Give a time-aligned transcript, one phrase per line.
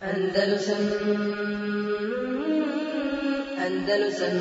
[0.00, 0.80] Andalusam
[3.64, 4.36] Andalusam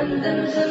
[0.00, 0.70] Andalusam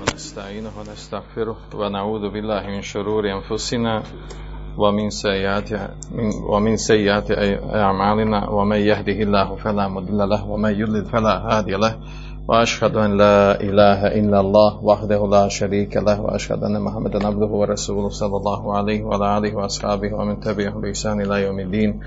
[0.00, 4.02] ونستعينه ونستغفره ونعوذ بالله من شرور أنفسنا
[4.78, 5.72] ومن سيئات
[6.12, 7.30] من- ومن سيئات
[7.74, 11.94] أعمالنا ومن يهده الله فلا مضل له ومن يضلل فلا هادي له.
[12.48, 18.08] وأشهد أن لا إله إلا الله وحده لا شريك له وأشهد أن محمدا عبده ورسوله
[18.08, 22.00] صلى الله عليه وعلى آله وأصحابه ومن تبعهم بإحسان إلى يوم الدين.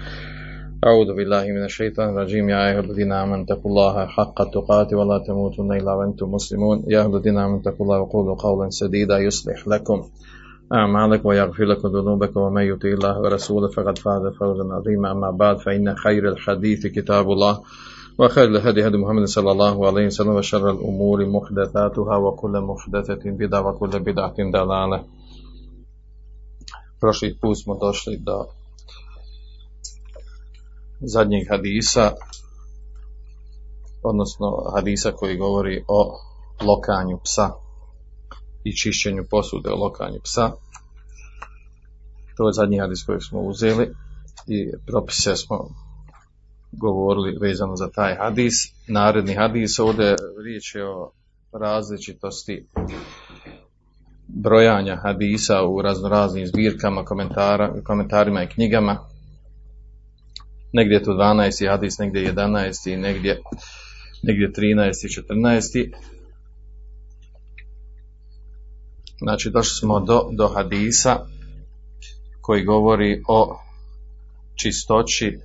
[0.85, 2.49] أعوذ بالله من الشيطان الرجيم.
[2.49, 6.83] يا أيها الذين آمنوا اتقوا الله حق تقاته ولا تموتن إلا وأنتم مسلمون.
[6.87, 10.03] يا أيها الذين آمنوا اتقوا الله وقولوا قولا سديدا يصلح لكم
[10.73, 12.39] أعمالكم ويغفر لكم ذنوبكم.
[12.39, 15.11] ومن يطع الله ورسوله فقد فاز فوزا عظيما.
[15.11, 17.59] أما بعد فإن خير الحديث كتاب الله.
[18.18, 24.00] وخير الهدي هدي محمد صلى الله عليه وسلم وشر الأمور محدثاتها وكل محدثة بدعة وكل
[24.00, 25.04] بدعة ضلالة
[27.00, 28.46] Prošli put smo došli do
[31.00, 32.12] zadnjeg hadisa,
[34.02, 36.18] odnosno hadisa koji govori o
[36.60, 37.50] lokanju psa
[38.64, 40.50] i čišćenju posude o lokanju psa.
[42.36, 43.94] To je zadnji hadis kojeg smo uzeli
[44.46, 45.68] i propise smo
[46.77, 48.53] govorili vezano za taj hadis.
[48.87, 51.11] Naredni hadis ovdje riječ je o
[51.51, 52.67] različitosti
[54.27, 57.05] brojanja hadisa u raznoraznim zbirkama,
[57.83, 59.07] komentarima i knjigama
[60.75, 61.69] negdje je to 12.
[61.69, 62.97] hadis, negdje 11.
[62.97, 63.41] negdje,
[64.23, 65.05] negdje 13.
[65.05, 65.91] i 14.
[69.19, 71.19] Znači došli smo do, do hadisa
[72.41, 73.59] koji govori o
[74.55, 75.39] čistoći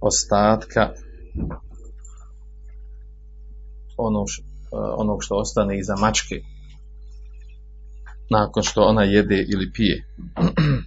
[0.00, 0.90] ostatka
[3.96, 6.42] onog, š- onog što ostane iza mačke
[8.30, 10.06] nakon što ona jede ili pije.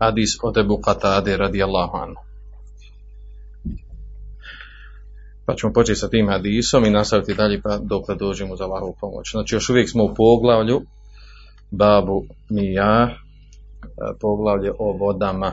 [0.00, 2.22] Hadis od Ebu Qatade radijallahu anhu.
[5.46, 9.30] Pa ćemo početi sa tim hadisom i nastaviti dalje pa dok dođemo za Allahovu pomoć.
[9.30, 10.82] Znači još uvijek smo u poglavlju
[11.70, 13.10] Babu Mija,
[14.20, 15.52] poglavlje o vodama.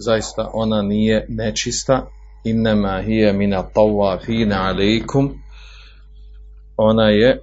[0.00, 2.06] zaista ona nije nečista,
[2.44, 5.34] innama hije mina tawafina alaikum,
[6.76, 7.40] ona je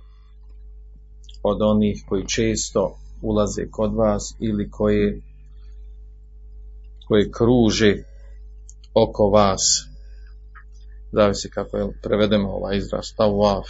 [1.44, 5.22] od onih koji često ulaze kod vas ili koji
[7.08, 7.96] koji kruže
[8.94, 9.62] oko vas.
[11.12, 13.66] Zavisi kako je prevedemo ovaj izraz, tawaf.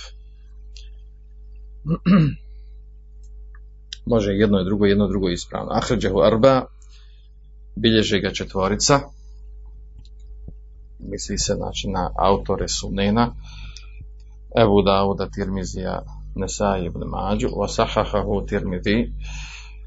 [4.13, 5.72] Može jedno i drugo, jedno i drugo ispravno.
[5.72, 6.66] Ahređehu arba,
[7.75, 9.00] bilježe ga četvorica,
[11.00, 13.35] misli se znači na autore sunena,
[14.62, 16.02] Ebu Dauda, Tirmizija,
[16.35, 19.12] Nesai ibn Mađu, wa sahahahu Tirmizi,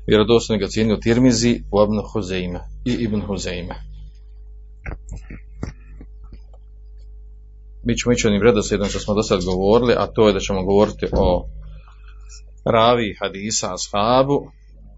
[0.06, 3.74] vjerodostojno ga cijenio Tirmizi u Ibn Huzeime i Ibn Huzeime.
[7.84, 10.64] Mi ćemo ići onim redoslijedom što smo do sad govorili, a to je da ćemo
[10.64, 11.46] govoriti o
[12.64, 14.50] ravi hadisa ashabu,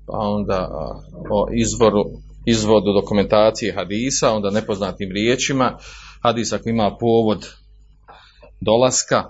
[0.07, 0.69] pa onda
[1.31, 2.05] o izvoru,
[2.47, 5.79] izvodu dokumentacije hadisa, onda nepoznatim riječima,
[6.23, 7.47] hadis ako ima povod
[8.61, 9.25] dolaska,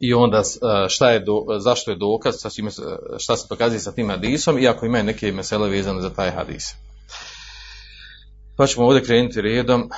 [0.00, 1.24] i onda e, šta je
[1.58, 2.80] zašto je dokaz, se-
[3.18, 6.74] šta se pokazuje sa tim hadisom, iako imaju neke mesele vezane za taj hadis.
[8.56, 9.90] Pa ćemo ovdje krenuti redom,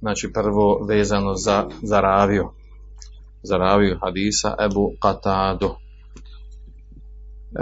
[0.00, 2.50] znači prvo vezano za, za raviju,
[3.42, 5.74] za raviju hadisa Ebu Qatadu.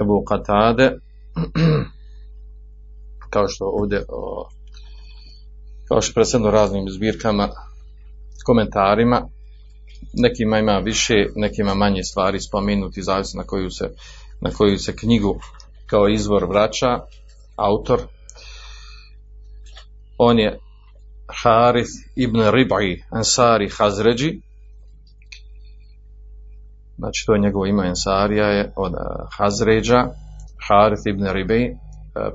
[0.03, 0.99] Ebu Qatade,
[3.33, 4.49] kao što ovdje, o,
[5.89, 7.49] kao što je predstavljeno raznim zbirkama,
[8.47, 9.29] komentarima,
[10.13, 13.91] nekima ima više, nekima manje stvari spomenuti, zavisno na koju se,
[14.41, 15.41] na koju se knjigu
[15.87, 17.01] kao izvor vraća,
[17.57, 18.01] autor.
[20.19, 20.59] On je
[21.43, 24.41] Harith ibn Rib'i Ansari Hazređi,
[26.99, 28.93] znači to je njegovo ime Ansarija je od
[29.39, 30.05] Hazređa,
[30.69, 31.77] Harith ibn Rib'i,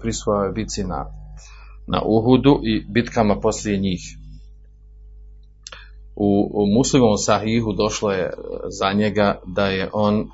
[0.01, 1.05] prisvojao je bici na,
[1.87, 4.01] na Uhudu i bitkama poslije njih.
[6.15, 8.33] U, u muslimovom sahihu došlo je
[8.79, 10.29] za njega da je on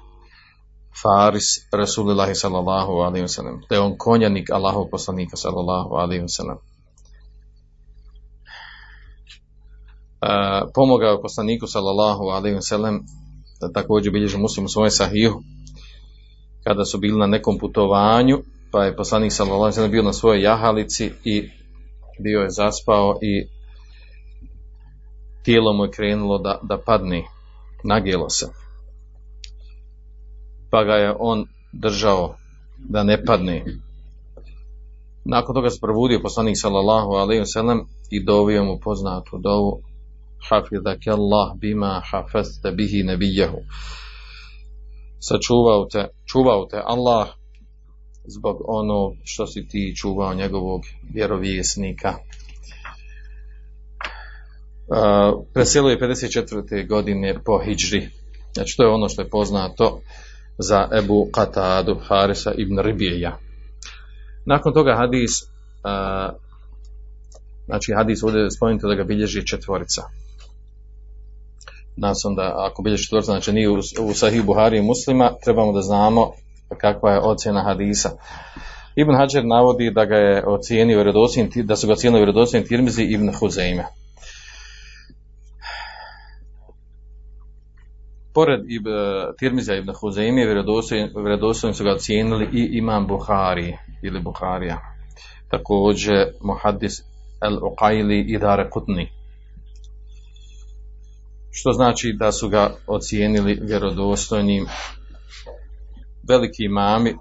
[1.01, 3.61] Faris Rasulillahi sallallahu alaihi wasallam.
[3.69, 6.57] Da je on konjanik Allahov poslanika sallallahu alaihi wasallam.
[10.23, 12.99] Uh, pomogao je poslaniku sallallahu alaihi wasallam
[13.73, 15.41] također bilježi muslim u svojoj sahihu
[16.63, 18.43] kada su bili na nekom putovanju
[18.73, 21.49] pa je poslanik sallallahu wasallam bio na svojoj jahalici i
[22.19, 23.47] bio je zaspao i
[25.43, 27.23] tijelo mu je krenulo da, da padne,
[27.83, 28.45] nagijelo se.
[30.71, 32.35] Pa ga je on držao
[32.77, 33.65] da ne padne.
[35.25, 39.81] Nakon toga se probudio poslanik sallallahu alaihi wasallam i dovio mu poznatu dovu
[40.49, 43.57] hafidak Allah bima hafazte bihi nebijehu.
[45.19, 47.42] Sačuvao te, čuvao te Allah
[48.25, 50.81] zbog ono što si ti čuvao njegovog
[51.13, 52.13] vjerovjesnika.
[54.87, 56.87] Uh, preselio je 54.
[56.87, 58.09] godine po Hidžri.
[58.53, 60.01] Znači to je ono što je poznato
[60.57, 63.37] za Ebu Qatadu Harisa ibn Ribijeja.
[64.45, 65.31] Nakon toga hadis
[67.65, 70.01] znači hadis ovdje spomenuti da ga bilježi četvorica.
[71.95, 75.81] Nas onda, ako bilježi četvorica, znači nije u, u Sahih Buhari i muslima, trebamo da
[75.81, 76.31] znamo
[76.77, 78.09] kakva je ocjena hadisa.
[78.95, 83.31] Ibn Hajar navodi da ga je ocijenio vjerodostojnim da su ga ocijenili vjerodostojnim Tirmizi ibn
[83.39, 83.85] Huzeime.
[88.33, 88.89] Pored ibn,
[89.39, 90.45] Tirmiza ibn Huzeime
[91.15, 94.79] vjerodostojnim su ga ocijenili i imam Buhari ili Buharija.
[95.49, 97.01] Također Muhaddis
[97.41, 99.11] al-Uqayli i Dare Kutni.
[101.51, 104.67] Što znači da su ga ocijenili vjerodostojnim
[106.27, 107.15] veliki imami,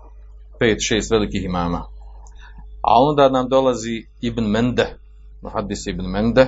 [0.59, 1.79] pet, šest velikih imama.
[2.83, 4.97] A onda nam dolazi Ibn Mende,
[5.53, 6.47] hadis Ibn Mende,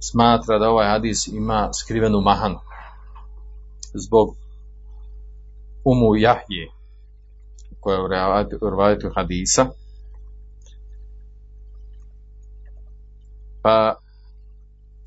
[0.00, 2.58] smatra da ovaj hadis ima skrivenu mahanu.
[3.94, 4.36] Zbog
[5.84, 6.70] umu Jahje
[7.80, 8.02] koja je
[8.60, 9.66] u rvajetu hadisa.
[13.62, 13.94] Pa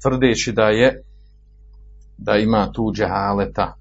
[0.01, 1.04] tvrdeći da je
[2.18, 3.81] da ima tu džahaleta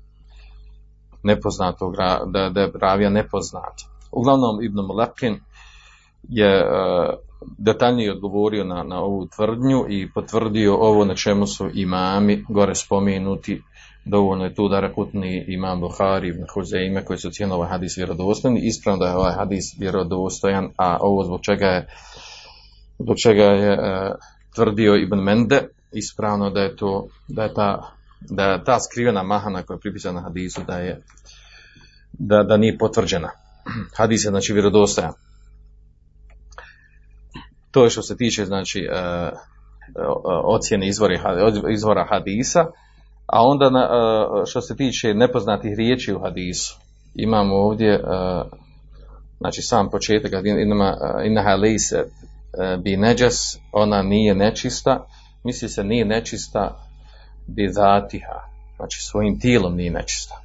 [1.23, 1.95] nepoznatog,
[2.33, 3.81] da, da je ravija nepoznat.
[4.13, 5.41] Uglavnom Ibn Mulakin
[6.29, 7.15] je uh,
[7.59, 13.63] detaljnije odgovorio na, na ovu tvrdnju i potvrdio ovo na čemu su imami gore spomenuti
[14.05, 18.57] dovoljno je tu da rakutni imam Buhari ibn Huzeime koji su cijeli ovaj hadis vjerodostojan
[18.57, 21.87] ispravno da je ovaj hadis vjerodostojan a ovo zbog čega je
[22.99, 24.15] zbog čega je uh,
[24.55, 29.75] tvrdio Ibn Mende ispravno da je to da je ta da ta skrivena mahana koja
[29.75, 31.03] je pripisana hadisu da je
[32.13, 33.31] da, da nije potvrđena.
[33.97, 35.13] Hadis je znači vjerodostojan.
[37.71, 39.39] To je što se tiče znači uh,
[40.45, 41.19] ocjene izvori,
[41.73, 42.67] izvora hadisa,
[43.27, 46.79] a onda uh, što se tiče nepoznatih riječi u hadisu,
[47.15, 48.01] imamo ovdje
[49.39, 50.33] znači sam početak
[51.25, 52.05] inaha lejse
[52.83, 55.07] bi neđas, ona nije nečista,
[55.45, 56.90] misli se nije nečista
[57.47, 58.41] bi zatiha,
[58.77, 60.43] znači svojim tijelom nije nečista.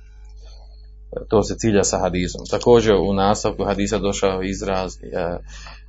[1.30, 2.42] To se cilja sa hadisom.
[2.52, 4.94] Također u nastavku hadisa došao izraz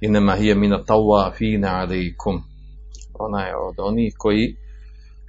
[0.00, 2.43] inema hije mina tawafina alaikum.
[3.19, 4.56] Ona je od onih koji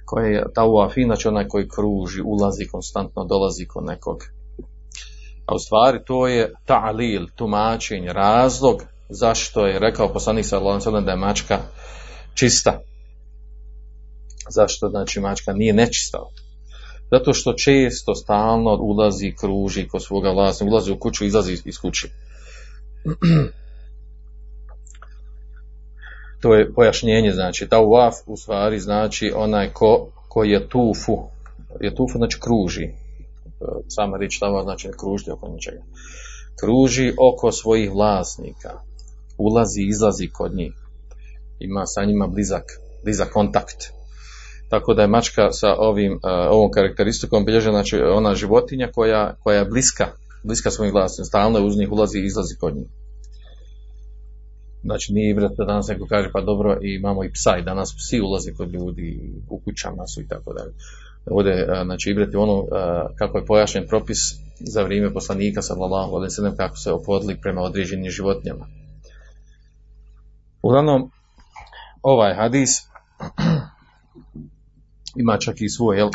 [0.08, 4.18] koji je tawafin, znači onaj koji kruži, ulazi konstantno, dolazi kod nekog.
[5.46, 11.16] A u stvari to je ta'lil, tumačenje, razlog zašto je rekao poslanik sallallahu da je
[11.16, 11.58] mačka
[12.34, 12.80] čista.
[14.48, 16.18] Zašto znači mačka nije nečista?
[17.10, 22.08] Zato što često stalno ulazi, kruži kod svoga vlasnika, ulazi u kuću, izlazi iz kuće.
[26.42, 31.18] to je pojašnjenje, znači ta uaf u stvari znači onaj ko, ko je tufu,
[31.80, 32.88] je tufu znači kruži,
[33.88, 35.82] sama riječ tava znači kružiti oko ničega.
[36.60, 38.80] Kruži oko svojih vlasnika,
[39.38, 40.72] ulazi, izlazi kod njih,
[41.58, 42.64] ima sa njima blizak,
[43.04, 43.97] blizak kontakt
[44.68, 46.18] tako da je mačka sa ovim, uh,
[46.50, 50.06] ovom karakteristikom bilježena, znači ona životinja koja, koja je bliska,
[50.44, 52.86] bliska svojim glasima, stalno uz njih ulazi i izlazi kod njih.
[54.82, 58.20] Znači nije ibrat da danas neko kaže pa dobro imamo i psa i danas psi
[58.20, 59.20] ulaze kod ljudi
[59.50, 60.72] u kućama su i tako dalje.
[61.30, 62.68] Ovdje, uh, znači ibrat je ono uh,
[63.18, 64.18] kako je pojašnjen propis
[64.60, 68.66] za vrijeme poslanika sallallahu alejhi ve sellem kako se opodli prema određenim životinjama.
[70.62, 71.10] Uglavnom
[72.02, 72.70] ovaj hadis
[75.18, 76.08] ima čak i svoj, jel?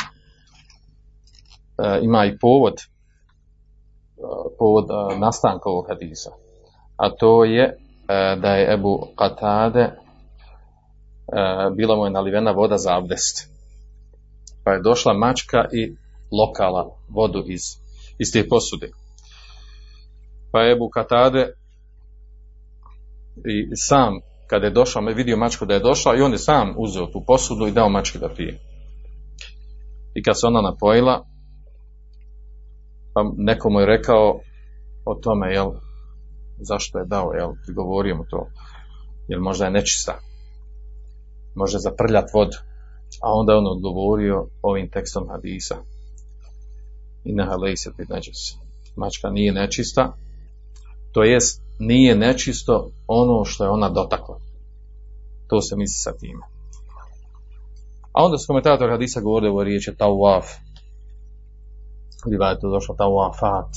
[1.77, 2.85] E, ima i povod, e,
[4.59, 6.31] povod e, nastanka ovog hadisa.
[6.97, 7.77] A to je
[8.41, 9.91] da je Ebu Katade
[11.75, 13.49] bila mu je nalivena voda za abdest.
[14.63, 15.95] Pa je došla mačka i
[16.31, 17.61] lokala vodu iz,
[18.19, 18.89] iz te posude.
[20.51, 21.53] Pa je Ebu Katade
[23.35, 27.05] i sam kada je došao, vidio mačku da je došla i on je sam uzeo
[27.05, 28.59] tu posudu i dao mački da pije.
[30.15, 31.25] I kad se ona napojila,
[33.13, 34.39] pa neko mu je rekao
[35.05, 35.71] o tome, jel,
[36.59, 38.47] zašto je dao, jel, prigovorio mu to,
[39.27, 40.19] jer možda je nečista,
[41.55, 42.57] može zaprljat vodu,
[43.21, 45.75] a onda je on odgovorio ovim tekstom hadisa.
[47.23, 47.91] I ne se
[48.95, 50.13] Mačka nije nečista,
[51.11, 54.39] to jest nije nečisto ono što je ona dotakla.
[55.47, 56.52] To se misli sa time.
[58.13, 60.45] A onda su komentator hadisa govore o riječi tawaf.
[62.25, 63.69] je to došlo tawafat.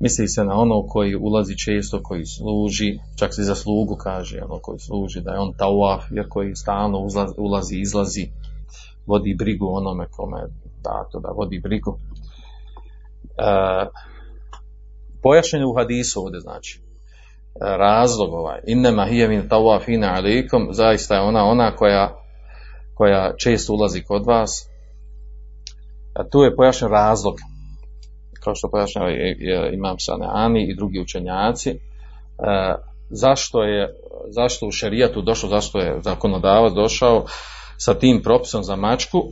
[0.00, 4.58] Misli se na ono koji ulazi često, koji služi, čak se za slugu kaže, ono
[4.58, 6.98] koji služi, da je on tawaf, jer koji stalno
[7.36, 8.30] ulazi, izlazi,
[9.06, 10.46] vodi brigu onome kome
[10.82, 11.98] dato da vodi brigu.
[13.38, 13.86] E,
[15.22, 16.80] pojašnjenje u hadisu ovdje znači
[17.60, 22.27] razlog ovaj innema hiya min tawafina alaikum zaista je ona ona koja
[22.98, 24.68] koja često ulazi kod vas.
[26.14, 27.34] A tu je pojašnjen razlog
[28.44, 29.10] kao što pojašnjava
[29.72, 29.96] imam
[30.32, 31.76] Ani i drugi učenjaci e,
[33.10, 33.94] zašto je
[34.28, 37.24] zašto u šerijatu došlo zašto je zakonodavac došao
[37.76, 39.22] sa tim propisom za mačku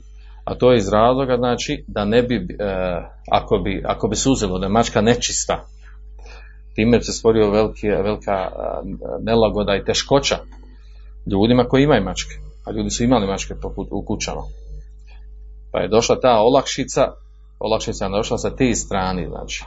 [0.44, 2.44] a to je iz razloga znači da ne bi e,
[3.30, 5.66] ako bi ako bi se uzelo da je mačka nečista
[6.76, 8.50] time se stvorio velike, velika
[9.20, 10.36] nelagoda i teškoća
[11.32, 12.34] ljudima koji imaju mačke,
[12.66, 13.54] a ljudi su imali mačke
[13.90, 14.42] u kućama.
[15.72, 17.12] Pa je došla ta olakšica,
[17.58, 19.64] olakšica je došla sa te strane, znači,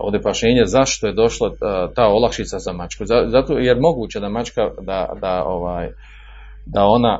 [0.00, 1.50] ovdje pašenje zašto je došla
[1.94, 3.04] ta olakšica za mačku.
[3.06, 5.88] Zato jer moguće da mačka, da, da, ovaj,
[6.66, 7.18] da ona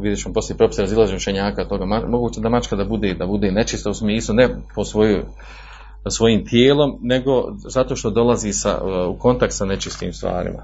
[0.00, 3.90] vidjet ćemo poslije propisa razilaženja učenjaka toga, moguće da mačka da bude, da bude nečista
[3.90, 5.22] u smislu, ne po svojoj
[6.10, 10.62] svojim tijelom, nego zato što dolazi sa, u kontakt sa nečistim stvarima,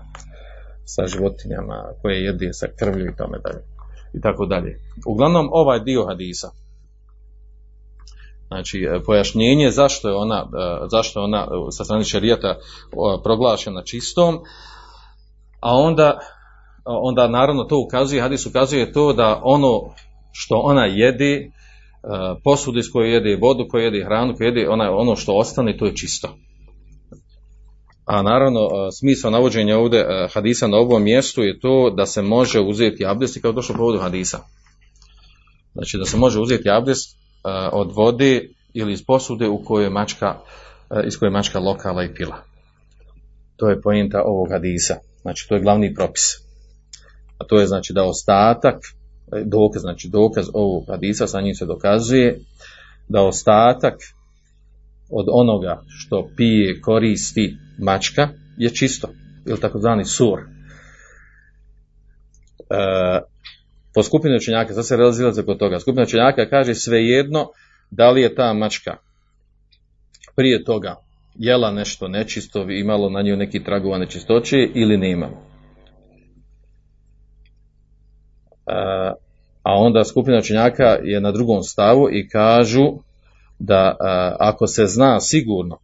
[0.85, 3.65] sa životinjama koje jede sa krvlju i tome dalje.
[4.15, 4.81] I tako dalje.
[5.07, 6.51] Uglavnom, ovaj dio hadisa,
[8.49, 10.49] znači pojašnjenje zašto je ona,
[10.91, 12.59] zašto je ona sa strane šarijata
[13.25, 14.39] proglašena čistom,
[15.61, 16.19] a onda,
[16.85, 19.95] onda naravno to ukazuje, hadis ukazuje to da ono
[20.33, 21.51] što ona jede,
[22.03, 25.77] E, posudu iz koje jede vodu, koje jede hranu, koje jede ona, ono što ostane,
[25.77, 26.29] to je čisto.
[28.05, 32.23] A naravno, e, smisao navođenja ovdje e, hadisa na ovom mjestu je to da se
[32.23, 34.39] može uzeti abdest i kao došlo povodu hadisa.
[35.73, 37.17] Znači da se može uzeti abdest
[37.73, 40.35] od vode ili iz posude u kojoj mačka,
[41.07, 42.45] iz koje je mačka lokala i pila.
[43.57, 44.97] To je pojenta ovog hadisa.
[45.23, 46.23] Znači to je glavni propis.
[47.39, 48.77] A to je znači da ostatak
[49.45, 52.41] dokaz, znači dokaz ovog hadisa, sa njim se dokazuje
[53.09, 53.95] da ostatak
[55.11, 59.09] od onoga što pije, koristi mačka je čisto,
[59.47, 60.39] ili takozvani sur.
[60.39, 60.45] E,
[63.95, 67.49] po skupini učenjaka, sad se realizilaze kod toga, skupina učenjaka kaže svejedno
[67.91, 68.97] da li je ta mačka
[70.37, 70.97] prije toga
[71.35, 75.53] jela nešto nečisto, imalo na nju neki tragova nečistoće ili ne imalo.
[79.63, 82.93] a onda skupina učenjaka je na drugom stavu i kažu
[83.59, 83.97] da
[84.39, 85.79] ako se zna sigurno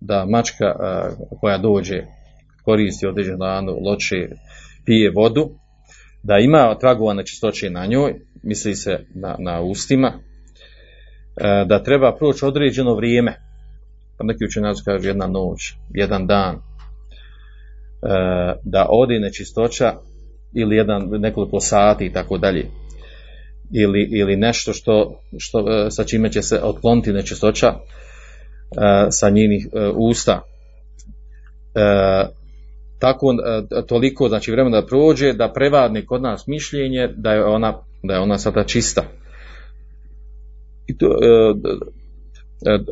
[0.00, 0.74] da mačka
[1.40, 2.02] koja dođe
[2.64, 4.28] koristi određenu lanu, loče,
[4.84, 5.50] pije vodu,
[6.22, 10.12] da ima tragova nečistoće na njoj, misli se na, na ustima,
[11.66, 13.36] da treba proći određeno vrijeme,
[14.18, 15.60] pa neki učenjaci kažu jedna noć,
[15.94, 16.56] jedan dan,
[18.64, 19.92] da odi nečistoća
[20.54, 22.66] ili jedan, nekoliko sati i tako dalje.
[23.72, 27.74] Ili, ili nešto što, što, sa čime će se otkloniti nečistoća
[29.10, 30.42] sa njenih e, usta.
[32.98, 33.26] Tako
[33.86, 38.20] toliko znači vremena da prođe da prevadni kod nas mišljenje da je ona, da je
[38.20, 39.02] ona sada čista.
[40.86, 41.06] I to,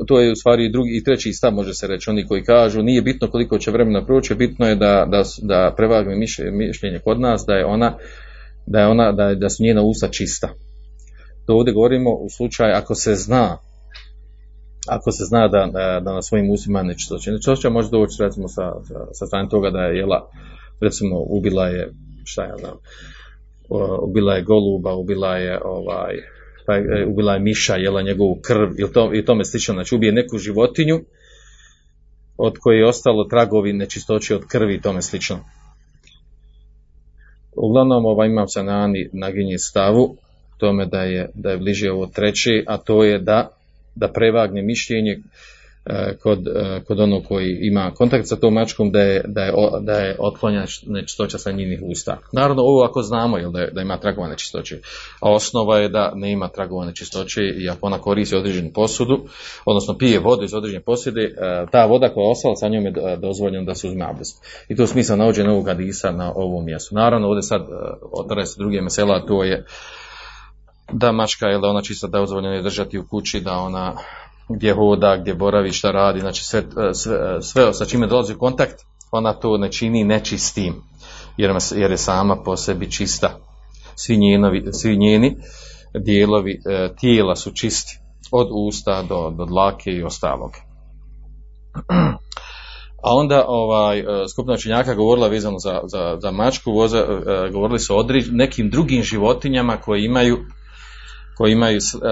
[0.07, 2.11] to je u stvari drugi i treći stav može se reći.
[2.11, 6.27] Oni koji kažu nije bitno koliko će vremena proći, bitno je da, da, da prevagni
[6.53, 7.97] mišljenje kod nas da je ona
[8.67, 10.49] da je ona da, da su njena usta čista.
[11.47, 13.59] To ovdje govorimo u slučaju ako se zna
[14.89, 15.67] ako se zna da,
[16.01, 17.31] da, na svojim usima nečistoće.
[17.31, 18.73] Nečistoća može doći recimo sa,
[19.13, 20.31] sa, strane toga da je jela,
[20.81, 21.93] recimo ubila je,
[22.25, 22.75] šta ja znam,
[24.03, 26.15] ubila je goluba, ubila je ovaj,
[26.67, 29.75] pa je, ubila je miša, jela njegovu krv i, to, i tome slično.
[29.75, 31.01] Znači ubije neku životinju
[32.37, 35.39] od koje je ostalo tragovi nečistoće od krvi i tome slično.
[37.57, 40.17] Uglavnom ovaj imam se na naginje stavu
[40.59, 43.56] tome da je, da je bliže ovo treće, a to je da
[43.97, 45.21] da prevagne mišljenje
[45.89, 49.53] E, kod, e, kod onog koji ima kontakt sa tom mačkom da je, da je,
[49.81, 52.19] da je otklonjena nečistoća sa njenih usta.
[52.33, 54.79] Naravno ovo ako znamo jel, da, je, da ima tragova nečistoće,
[55.21, 59.27] a osnova je da ne ima tragova nečistoće i ako ona koristi određenu posudu,
[59.65, 62.93] odnosno pije vodu iz određene posude, e, ta voda koja je ostala sa njom je
[63.17, 64.45] dozvoljeno da se uzme abdest.
[64.69, 66.95] I to je smisla navođenja ovog hadisa na ovom mjestu.
[66.95, 67.63] Naravno ovdje sad
[68.13, 69.65] otvara se druge mesela, to je
[70.93, 73.97] da mačka, da ona čista da je dozvoljeno je držati u kući, da ona
[74.49, 76.63] gdje hoda, gdje boravi, šta radi, znači sve,
[76.95, 78.75] sve, sve sa čime dolazi u kontakt,
[79.11, 80.75] ona to ne čini nečistim,
[81.37, 83.39] jer, jer je sama po sebi čista.
[83.95, 85.37] Svi, njenovi, svi njeni
[85.95, 87.99] dijelovi e, tijela su čisti,
[88.33, 90.51] od usta do, do dlake i ostalog.
[93.03, 97.79] A onda ovaj, e, skupna učenjaka govorila vezano za, za, za mačku, voza, e, govorili
[97.79, 100.39] su o nekim drugim životinjama koje imaju
[101.37, 102.03] koji imaju uh,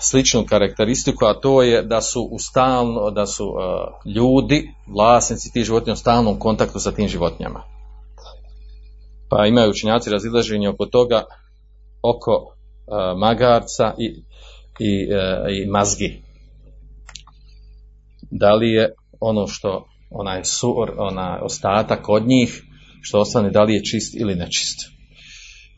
[0.00, 5.64] sličnu karakteristiku, a to je da su u stalno, da su uh, ljudi, vlasnici tih
[5.64, 7.62] životinja u stalnom kontaktu sa tim životinjama.
[9.30, 11.24] Pa imaju učinjaci razilaženje oko toga,
[12.02, 14.06] oko uh, magarca i,
[14.78, 15.08] i,
[15.50, 16.22] i mazgi.
[18.30, 22.62] Da li je ono što onaj sur, onaj ostatak od njih,
[23.02, 24.80] što ostane, da li je čist ili nečist.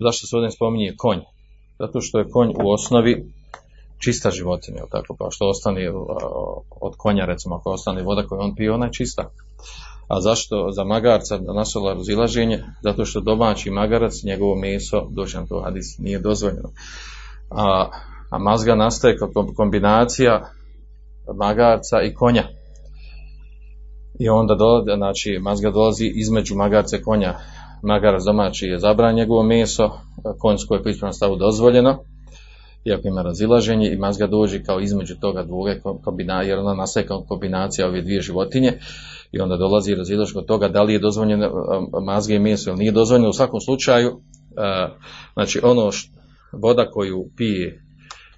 [0.01, 1.21] Zašto se ovdje spominje konj?
[1.79, 3.25] Zato što je konj u osnovi
[3.99, 5.91] čista životinja, tako pa što ostane
[6.81, 9.31] od konja recimo ako ostane voda koju on pije, ona je čista.
[10.09, 12.65] A zašto za magarca nasala razilaženje?
[12.83, 16.69] Zato što domaći magarac, njegovo meso, doći to hadis, nije dozvoljeno.
[17.51, 17.91] A,
[18.31, 20.51] a mazga nastaje kao kombinacija
[21.35, 22.45] magarca i konja.
[24.19, 27.39] I onda dolazi, znači mazga dolazi između magarca i konja
[27.87, 29.91] magarac domaći je zabran njegovo meso,
[30.39, 31.99] konjsko je ispravnom stavu dozvoljeno,
[32.85, 37.25] iako ima razilaženje i mazga dođe kao između toga dvoje kombinacije, jer ona nastaje kao
[37.29, 38.73] kombinacija ove dvije životinje
[39.33, 41.51] i onda dolazi razilaženje od toga da li je dozvoljeno
[42.05, 43.29] mazga i meso ili nije dozvoljeno.
[43.29, 44.21] U svakom slučaju,
[45.35, 45.91] znači ono
[46.53, 47.83] voda koju pije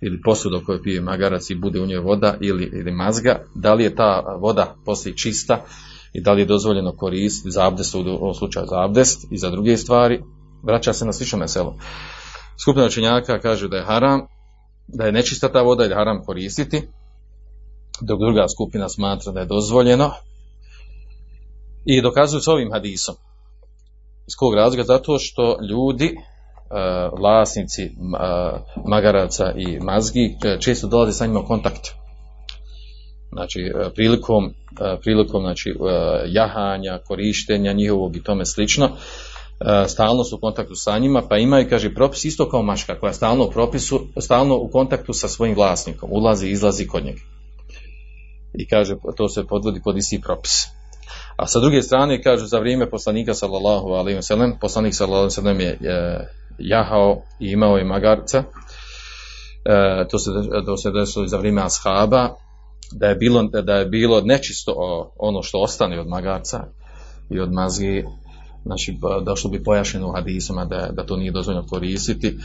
[0.00, 3.84] ili posuda koju pije magarac i bude u njoj voda ili, ili mazga, da li
[3.84, 5.64] je ta voda poslije čista
[6.12, 9.50] i da li je dozvoljeno koristiti za abdest, u ovom slučaju za abdest i za
[9.50, 10.22] druge stvari,
[10.62, 11.76] vraća se na slično meselo.
[12.62, 14.20] Skupina učenjaka kaže da je haram,
[14.88, 16.82] da je nečista ta voda i da je haram koristiti,
[18.00, 20.10] dok druga skupina smatra da je dozvoljeno
[21.84, 23.14] i dokazuju s ovim hadisom.
[24.26, 24.82] Iz kog razloga?
[24.82, 26.14] Zato što ljudi, e,
[27.18, 27.90] vlasnici e,
[28.86, 31.88] magaraca i mazgi e, često dolaze sa njima u kontakt.
[33.32, 33.60] Znači,
[33.94, 34.54] prilikom
[35.02, 35.74] prilikom znači, e,
[36.26, 41.68] jahanja, korištenja njihovog i tome slično, e, stalno su u kontaktu sa njima, pa imaju,
[41.68, 46.08] kaže, propis isto kao maška, koja stalno u, propisu, stalno u kontaktu sa svojim vlasnikom,
[46.12, 47.20] ulazi i izlazi kod njega.
[48.54, 50.66] I kaže, to se podvodi pod isti propis.
[51.36, 56.28] A sa druge strane, kaže, za vrijeme poslanika, sallallahu alaihi wa poslanik, sallallahu alaihi je
[56.58, 58.44] jahao i imao je magarca,
[60.10, 60.30] to se,
[60.66, 62.34] to se desilo za vrijeme ashaba,
[62.92, 64.72] da je bilo, da je bilo nečisto
[65.16, 66.64] ono što ostane od magarca
[67.30, 68.04] i od mazgi,
[68.64, 72.38] znači došlo bi pojašnjeno u hadisama da, da to nije dozvoljeno koristiti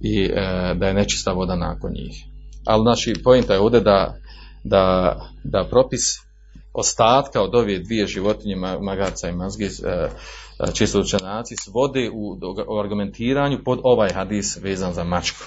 [0.00, 2.24] i e, da je nečista voda nakon njih.
[2.66, 4.16] Ali znači pojenta je ovdje da,
[4.64, 6.02] da, da propis
[6.72, 10.08] ostatka od ove dvije životinje magarca i mazgi e,
[10.74, 15.44] čisto učenaci vode u, u argumentiranju pod ovaj hadis vezan za mačku.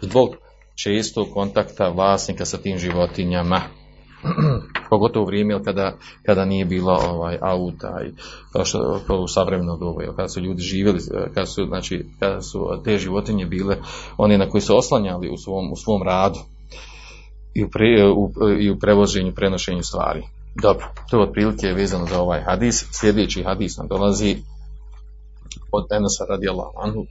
[0.00, 0.36] Zbog
[0.82, 3.79] čestog kontakta vlasnika sa tim životinjama.
[4.90, 5.92] pogotovo u vrijeme kada,
[6.26, 8.12] kada nije bilo ovaj auta i
[8.52, 10.98] kao što u savremeno dobu, kada su ljudi živjeli,
[11.34, 13.76] kada su, znači, kada su te životinje bile
[14.16, 16.38] one na koji su oslanjali u svom, u svom radu
[17.54, 20.22] i u, pre, u, i u prevoženju, prenošenju stvari.
[20.62, 22.86] Dobro, to je otprilike vezano za ovaj hadis.
[22.92, 24.36] Sljedeći hadis nam dolazi
[25.72, 27.06] od Enasa radijallahu anhu,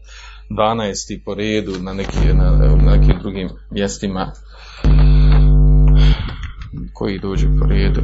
[0.50, 1.22] 12.
[1.26, 4.32] po redu na, neki, na, na nekim drugim mjestima
[6.94, 8.02] koji dođe po redu.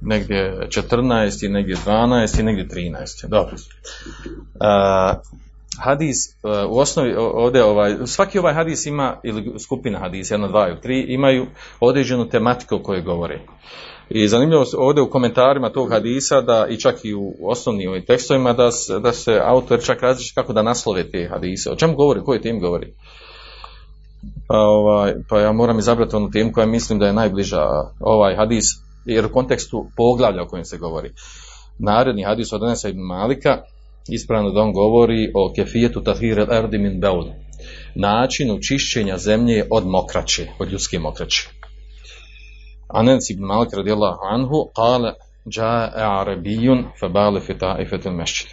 [0.00, 3.28] Negdje 14, negdje 12 i negdje 13.
[3.28, 3.54] Dobro.
[3.54, 5.20] Uh,
[5.78, 10.68] hadis, uh, u osnovi ovdje ovaj, svaki ovaj hadis ima, ili skupina hadis, jedna, dva
[10.68, 11.46] ili tri, imaju
[11.80, 13.40] određenu tematiku o kojoj govore.
[14.10, 18.52] I zanimljivo ovdje u komentarima tog hadisa da i čak i u osnovnim ovim tekstovima
[18.52, 18.70] da,
[19.02, 21.70] da se autor čak različi kako da naslove te hadise.
[21.70, 22.94] O čemu govori, koji tim govori?
[24.47, 27.65] pa, ovaj, pa ja moram izabrati onu temu koja mislim da je najbliža
[27.99, 28.65] ovaj hadis,
[29.05, 31.11] jer u kontekstu poglavlja o kojem se govori.
[31.79, 33.61] Naredni hadis od Anasa ibn Malika,
[34.09, 37.25] ispravno da on govori o kefijetu tahir el erdi min beul,
[37.95, 41.49] načinu čišćenja zemlje od mokraće, od ljudske mokraće.
[42.87, 45.13] Anas ibn Malik radijallahu anhu kale
[45.47, 48.47] جاء عربي فبال في طائفة المسجد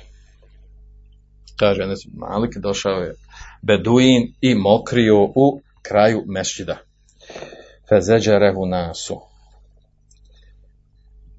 [1.56, 3.14] kaže Anas ibn Malik, došao je
[3.61, 6.77] Beduin i mokrio u kraju mešćida.
[7.89, 9.21] Fezeđarehu nasu.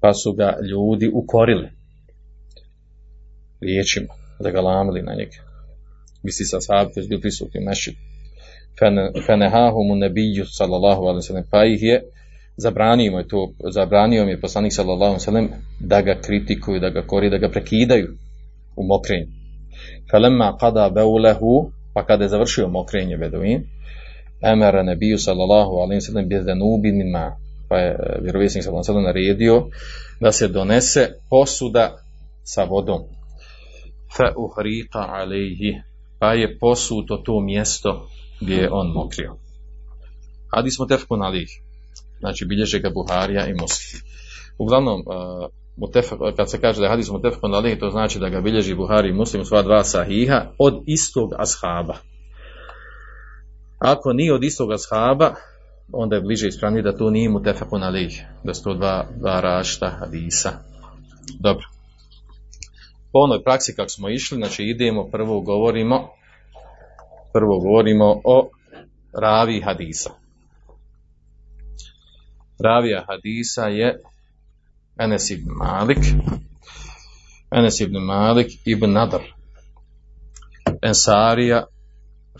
[0.01, 1.69] Pa su ga ljudi ukorili
[3.61, 5.37] riječima, da ga lamili na njega.
[6.23, 7.97] Misli sa sahabi koji su bili prisutni u mešćidu.
[9.25, 12.03] Fenehahu mu nebiju sallallahu alaihi sallam, pa ih je
[12.57, 16.89] zabranio mu je to, zabranio mi je poslanik sallallahu alaihi sallam da ga kritikuju, da
[16.89, 18.07] ga kori, da ga prekidaju
[18.75, 19.27] u mokrenju.
[20.11, 23.63] Felemma kada beulehu, pa kada je završio mokrenje beduin,
[24.41, 27.37] emera nebiju sallallahu alaihi sallam bi denubin min ma,
[27.69, 29.67] pa je vjerovjesnik sallallahu alaihi naredio
[30.19, 31.97] da se donese posuda
[32.43, 33.01] sa vodom.
[34.17, 35.81] Fe uhrika alaihi,
[36.19, 38.07] pa je posuto to mjesto
[38.41, 39.37] gdje je on mokrio.
[40.55, 41.63] Hadis mu tefkun alihi
[42.19, 44.01] znači bilježe ga Buharija i Muslim.
[44.57, 45.03] Uglavnom,
[45.77, 49.09] uh, kad se kaže da je hadis mutefekun alihi, to znači da ga bilježi Buhari
[49.09, 51.95] i Muslim sva dva sahiha od istog ashaba.
[53.79, 55.35] Ako nije od istog ashaba,
[55.91, 59.89] onda je bliže ispravni da to nije mutefekun alihi, da su to dva, dva rašta
[59.89, 60.51] hadisa.
[61.39, 61.65] Dobro.
[63.11, 66.09] Po onoj praksi kako smo išli, znači idemo, prvo govorimo
[67.33, 68.49] prvo govorimo o
[69.21, 70.09] ravi hadisa
[72.63, 73.99] ravija hadisa je
[74.99, 75.97] Enes ibn Malik,
[77.51, 79.21] Enes ibn Malik ibn Nadar,
[80.81, 81.63] Ensarija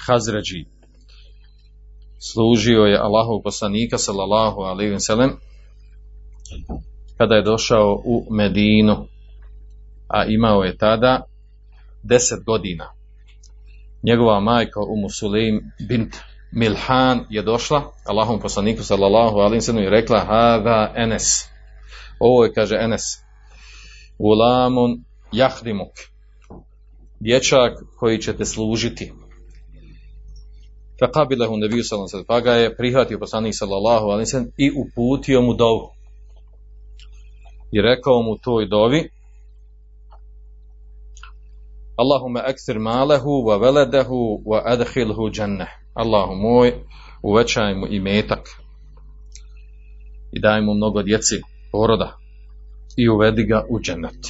[0.08, 0.66] Hazređi.
[2.20, 5.32] Služio je Allahov poslanika sallallahu alaihi sallam
[7.18, 9.08] kada je došao u Medinu,
[10.08, 11.22] a imao je tada
[12.04, 12.92] deset godina.
[14.04, 16.16] Njegova majka Umu Suleim bint
[16.52, 21.53] Milhan je došla, Allahom poslaniku sallallahu alaihi sallam i rekla Hada Enes.
[22.19, 23.02] Ovo je, kaže Enes.
[24.19, 25.93] Gulamun jahdimuk.
[27.19, 29.12] Dječak koji će te služiti.
[30.99, 35.54] Fakabilehu nebiju sallallahu alaihi Pa ga je prihvatio poslanik sallallahu alaihi sallam i uputio mu
[35.54, 35.89] dovu.
[37.71, 39.10] I rekao mu toj dovi
[41.95, 45.67] Allahumma akthir malehu wa veledehu wa adkhilhu džanneh.
[45.93, 46.73] Allahu moj,
[47.23, 48.49] uvećaj mu i metak
[50.32, 51.41] i daj mu mnogo djeci,
[51.74, 52.18] poroda
[52.98, 54.28] i uvedi ga u džennet.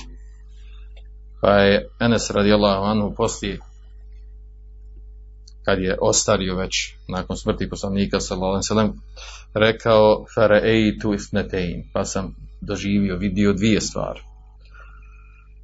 [1.42, 3.60] Pa je Enes radijallahu anhu poslije
[5.66, 8.94] kad je ostario već nakon smrti poslanika sallallahu
[9.54, 14.20] rekao faraitu isnetein pa sam doživio vidio dvije stvari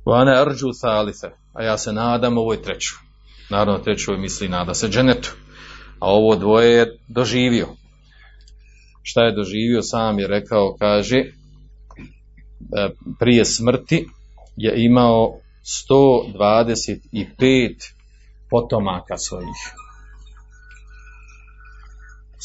[0.06, 0.72] wa ana arju
[1.54, 2.96] a ja se nadam ovoj treću
[3.50, 5.36] naravno trećoj misli nada se dženetu
[6.00, 7.68] a ovo dvoje je doživio.
[9.04, 11.24] Šta je doživio, sam je rekao, kaže,
[13.20, 14.08] prije smrti
[14.56, 15.40] je imao
[15.90, 17.94] 125
[18.50, 19.74] potomaka svojih.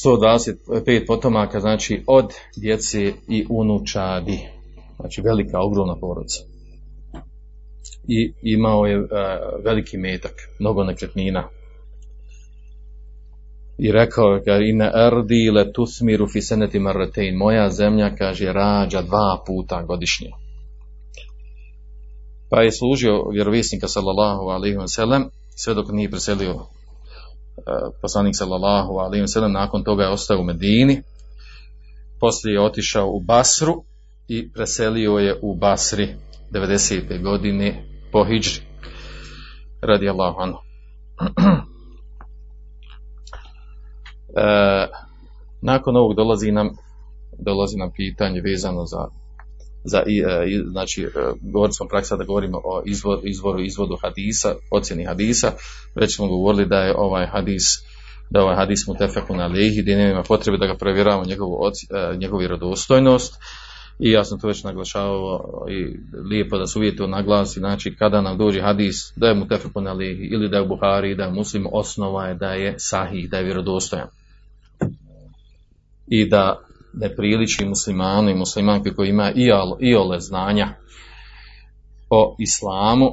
[0.05, 4.39] 125 potomaka, znači od djece i unučadi.
[5.01, 6.43] Znači velika, ogromna porodica.
[8.09, 9.09] I imao je uh,
[9.65, 11.49] veliki metak, mnogo nekretnina,
[13.79, 19.43] i rekao je ina erdi le tusmiru fi seneti marratein moja zemlja kaže rađa dva
[19.47, 20.31] puta godišnje.
[22.51, 25.25] Pa je služio vjerovjesnika sallallahu alaihi wa sallam
[25.57, 26.65] sve dok nije preselio uh,
[28.03, 31.03] poslanik sallallahu alaihi wa sallam nakon toga je ostao u Medini.
[32.21, 33.75] Poslije je otišao u Basru
[34.29, 36.17] i preselio je u Basri
[36.53, 37.23] 90.
[37.23, 38.63] godine po Hidžri
[39.81, 40.59] radi Allahu anhu
[44.37, 44.87] E,
[45.63, 46.71] nakon ovog dolazi nam,
[47.39, 49.09] dolazi nam pitanje vezano za,
[49.85, 51.09] za e, znači, e,
[51.41, 55.53] govorili smo praksa da govorimo o izvor, izvoru izvodu hadisa, ocjeni hadisa,
[55.95, 57.65] već smo govorili da je ovaj hadis
[58.31, 62.39] da ovaj hadis mu tefekun alihi, da nema potrebe da ga provjeravamo njegovu, e, njegovu
[62.39, 63.35] vjerodostojnost.
[63.99, 65.97] I ja sam to već naglašavao i
[66.31, 69.87] lijepo da se uvijek to naglasi, znači kada nam dođe hadis da je mu tefekun
[69.87, 73.37] alihi ili da je u Buhari, da je muslim, osnova je da je sahih, da
[73.39, 74.09] je vjerodostojan
[76.07, 76.61] i da
[76.95, 79.33] ne priliči muslimanu i muslimanke koji ima
[79.81, 80.69] i, ole znanja
[82.11, 83.11] o islamu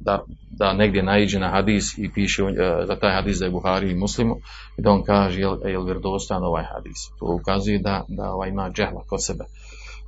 [0.00, 2.50] da, da negdje naiđe na hadis i piše uh,
[2.86, 4.36] za taj hadis da je Buhari i muslimu
[4.78, 6.98] i da on kaže jel, jel vjerodostan ovaj hadis.
[7.18, 9.44] To ukazuje da, da ovaj ima džehla kod sebe.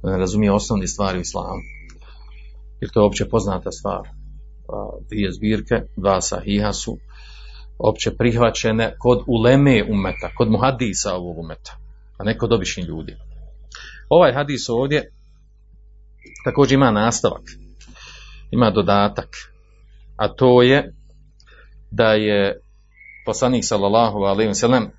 [0.03, 1.61] Ne razumije osnovne stvari u islamu.
[2.81, 4.09] Jer to je opće poznata stvar.
[5.09, 6.99] Dvije zbirke, dva sahiha su
[7.79, 11.82] opće prihvaćene kod uleme umeta, kod muhadisa ovog umeta
[12.23, 13.17] a ne kod običnih ljudi.
[14.09, 15.13] Ovaj hadis ovdje
[16.45, 17.43] također ima nastavak,
[18.51, 19.29] ima dodatak,
[20.17, 20.95] a to je
[21.91, 22.61] da je
[23.27, 24.91] poslanik sallallahu alejhi ve sellem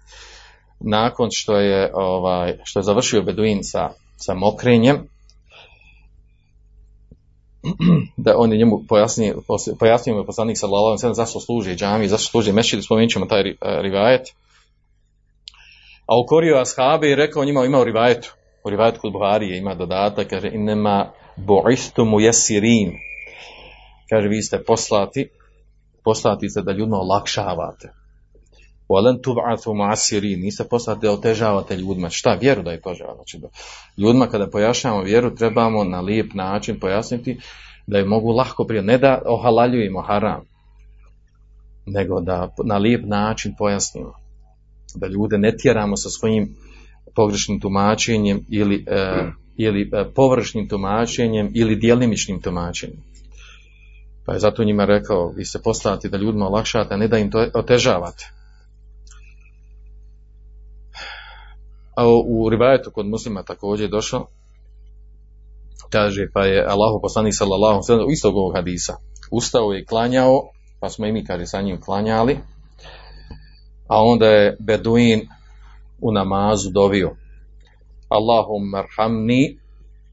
[0.80, 5.08] nakon što je ovaj što je završio beduin sa, sa mokrenjem
[8.26, 9.42] da on je njemu pojasnio,
[9.80, 13.12] pojasnio mu je poslanik sallallahu alejhi ve sellem zašto služi džami, zašto služi mešćid, spomenut
[13.12, 14.28] ćemo taj ri- rivajet.
[16.06, 20.28] A ukorio ashabe i rekao njima ima u rivajetu, u rivajetu kod Buharije ima dodatak,
[20.28, 22.94] kaže inema bu'istu mujesirin.
[24.10, 25.30] Kaže vi ste poslati,
[26.04, 27.94] poslati ste da ljudima olakšavate.
[28.90, 32.10] Walen tub'athu mu'assirin, niste poslati da otežavate ljudima.
[32.10, 32.38] Šta?
[32.42, 33.16] Vjeru da ih požava.
[33.16, 33.48] Znači, da
[33.98, 37.38] ljudima kada pojašnjavamo vjeru trebamo na lijep način pojasniti
[37.88, 40.46] da je mogu lahko prije, ne da ohalaljujemo haram,
[41.86, 44.23] nego da na lijep način pojasnimo.
[44.96, 46.56] Da ljude ne tjeramo sa svojim
[47.16, 53.14] pogrešnim tumačenjem ili, e, ili e, površnim tumačenjem ili djelimičnim tumačenjem.
[54.26, 57.32] Pa je zato njima rekao, vi ste poslati da ljudima olakšate, a ne da im
[57.32, 58.32] to otežavate.
[61.96, 64.28] A u, rivajetu kod muslima također je došlo,
[65.90, 68.98] kaže, pa je Allahu poslanik sallallahu sellem istog ovog hadisa,
[69.32, 72.38] ustao je i klanjao, pa smo i mi, kaže, sa njim klanjali,
[73.94, 75.22] a onda je Beduin
[76.02, 77.16] u namazu dovio,
[78.10, 79.60] Allahumma arhamni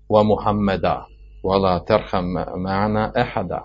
[0.09, 1.07] wa Muhammeda,
[1.43, 2.27] wa la terham
[2.64, 3.64] ma'ana ehada.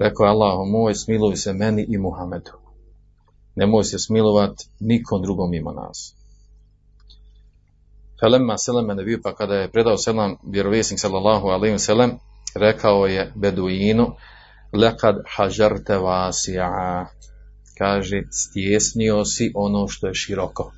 [0.00, 2.52] Rekao je Allahu moj, smiluj se meni i Muhammedu.
[3.56, 6.14] Nemoj se smilovat nikom drugom mimo nas.
[8.20, 12.10] Felemma seleme nebiju, pa kada je predao selam vjerovjesnik sallallahu alaihi sallam,
[12.54, 14.06] rekao je Beduinu,
[14.72, 17.06] lekad hažarte vasija,
[17.78, 20.72] kaže, stjesnio si ono što je široko.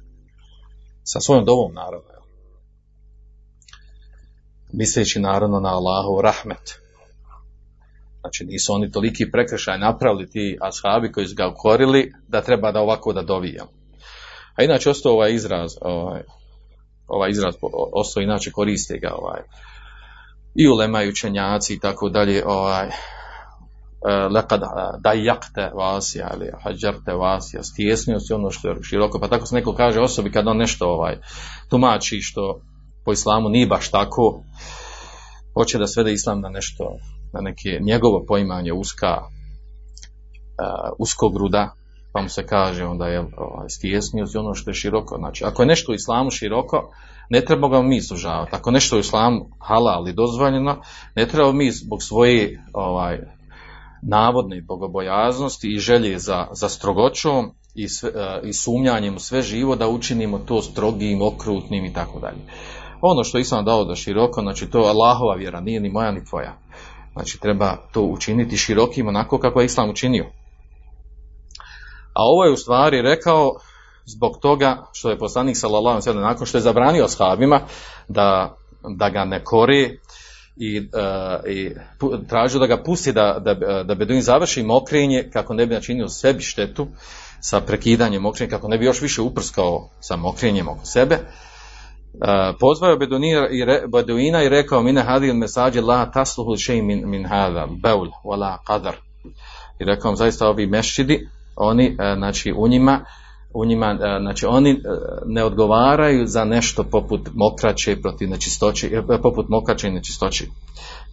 [1.05, 2.09] Sa svojom dovom naravno.
[4.73, 6.81] Misleći naravno na Allahu rahmet.
[8.21, 12.81] Znači nisu oni toliki prekršaj napravili ti ashabi koji su ga ukorili da treba da
[12.81, 13.67] ovako da dovijam.
[14.55, 16.23] A inače ostao ovaj izraz, ovaj,
[17.07, 17.55] ovaj izraz
[17.93, 19.41] ostao inače koriste ga ovaj,
[20.55, 22.89] i ulema i učenjaci i tako dalje ovaj,
[24.31, 24.61] lekad
[25.01, 29.55] da jakte vasija ili hađarte vasija, stjesnio si ono što je široko, pa tako se
[29.55, 31.17] neko kaže osobi kad on nešto ovaj,
[31.71, 32.61] tumači što
[33.05, 34.43] po islamu nije baš tako,
[35.55, 36.85] hoće da svede islam na nešto,
[37.33, 39.27] na neke njegovo poimanje uska, uh,
[40.99, 41.75] uskog gruda,
[42.13, 45.17] pa mu se kaže onda je ovaj, stjesnio si ono što je široko.
[45.19, 46.91] Znači, ako je nešto u islamu široko,
[47.31, 48.57] ne treba ga mi sužavati.
[48.57, 50.81] Ako nešto u islamu halal i dozvoljeno,
[51.17, 53.19] ne treba mi zbog svoje ovaj,
[54.03, 59.77] navodne bogobojaznosti i želje za, za strogoćom i, sve, e, i sumnjanjem u sve živo
[59.77, 62.39] da učinimo to strogim, okrutnim i tako dalje.
[63.01, 66.25] Ono što Islam dao da široko, znači to je Allahova vjera, nije ni moja ni
[66.25, 66.59] tvoja.
[67.13, 70.25] Znači treba to učiniti širokim onako kako je Islam učinio.
[72.13, 73.53] A ovo je u stvari rekao
[74.07, 77.61] zbog toga što je poslanik sallallahu nakon što je zabranio ashabima
[78.09, 78.57] da,
[78.97, 79.91] da ga ne kore
[80.59, 81.75] i, uh, i
[82.29, 86.42] tražio da ga pusti da, da, da Beduin završi mokrenje kako ne bi načinio sebi
[86.42, 86.87] štetu
[87.40, 91.14] sa prekidanjem mokrenja, kako ne bi još više uprskao sa mokrenjem oko sebe.
[91.14, 92.99] Uh, pozvao je
[93.51, 98.57] i, Beduina i rekao mine hadil mesađe la tasluhu šej min, min hada, beul, wala
[98.68, 98.94] qadar.
[99.81, 103.05] I rekao zaista ovi mešćidi, oni, uh, znači u njima,
[103.55, 104.79] u njima, uh, znači oni uh,
[105.27, 110.45] ne odgovaraju za nešto poput mokraće protiv nečistoće, eh, poput mokraće i nečistoće.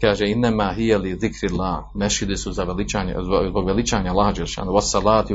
[0.01, 3.15] Kaže, innema hijeli zikri la, mešide su za veličanje,
[3.49, 5.33] zbog veličanja Allaha Đelšanu, was salati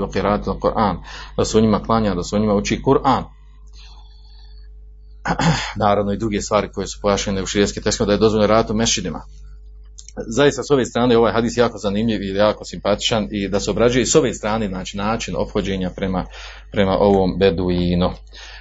[0.60, 0.96] Kur'an,
[1.36, 3.22] da se u njima klanja, da se u njima uči Kur'an.
[5.84, 8.76] Naravno i druge stvari koje su pojašnjene u širijskim tekstima da je dozvoljeno raditi u
[8.76, 9.20] mešidima.
[10.36, 14.06] Zaista s ove strane ovaj hadis jako zanimljiv i jako simpatičan i da se obrađuje
[14.06, 16.24] s ove strane znači način ophođenja prema,
[16.72, 18.10] prema ovom beduinu.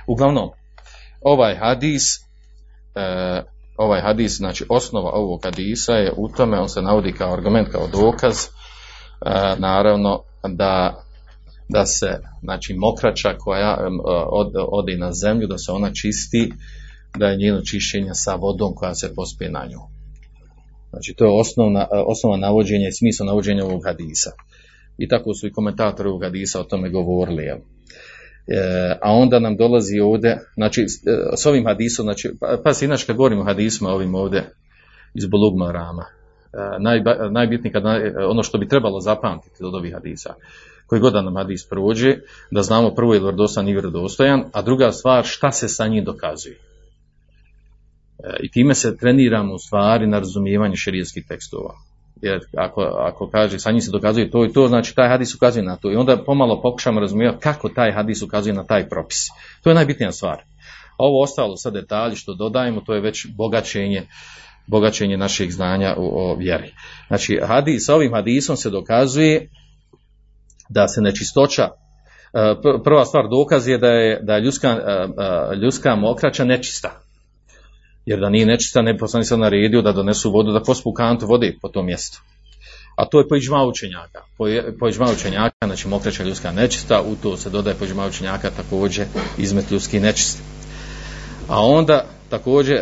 [0.07, 0.49] Uglavnom,
[1.21, 2.03] ovaj hadis
[2.95, 3.43] e,
[3.77, 7.87] ovaj hadis, znači osnova ovog hadisa je u tome, on se navodi kao argument, kao
[7.87, 8.49] dokaz, e,
[9.59, 11.03] naravno da
[11.69, 13.99] da se, znači mokrača koja em,
[14.31, 16.53] od, ode na zemlju, da se ona čisti,
[17.17, 19.98] da je njeno čišćenje sa vodom koja se pospije na nju.
[20.89, 24.31] Znači to je osnovna, osnova navođenja i smisla navođenja ovog hadisa.
[24.97, 27.43] I tako su i komentatori ovog hadisa o tome govorili.
[27.43, 27.57] Jel?
[28.47, 30.85] E, a onda nam dolazi ovdje, znači
[31.35, 32.31] s, e, ovim hadisom, znači,
[32.63, 34.53] pa, se inače kad govorimo o hadisima ovim ovdje
[35.13, 36.05] iz Bulugma Rama,
[36.53, 40.33] e, najba, najbitnije kad, naj, ono što bi trebalo zapamtiti od ovih hadisa,
[40.87, 42.15] koji god nam hadis prođe,
[42.51, 46.03] da znamo prvo je li vjerodostan i vjerodostojan, a druga stvar šta se sa njim
[46.03, 46.68] dokazuje.
[48.43, 51.73] I time se treniramo u stvari na razumijevanje širijskih tekstova.
[52.21, 55.63] Jer ako, ako kaže sa njim se dokazuje to i to, znači taj hadis ukazuje
[55.63, 55.91] na to.
[55.91, 59.27] I onda pomalo pokušamo razumijevati kako taj hadis ukazuje na taj propis.
[59.63, 60.37] To je najbitnija stvar.
[60.97, 64.07] Ovo ostalo sad detalji što dodajemo, to je već bogaćenje
[64.69, 66.73] bogaćenje naših znanja o, o vjeri.
[67.07, 69.49] Znači, hadis, sa ovim hadisom se dokazuje
[70.69, 71.69] da se nečistoća e,
[72.83, 75.07] prva stvar dokaz je da je, da je ljudska, e,
[75.51, 77.01] e, ljudska mokraća nečista.
[78.09, 81.55] Jer da nije nečista, ne poslani se naredio da donesu vodu, da pospu kantu vode
[81.61, 82.21] po tom mjestu.
[82.95, 84.21] A to je po iđma učenjaka.
[84.37, 84.45] Po,
[84.79, 89.05] po iđma učenjaka, znači mokraća ljudska nečista, u to se dodaje po iđma učenjaka također
[89.37, 90.41] izmet ljudski nečisti.
[91.47, 92.77] A onda također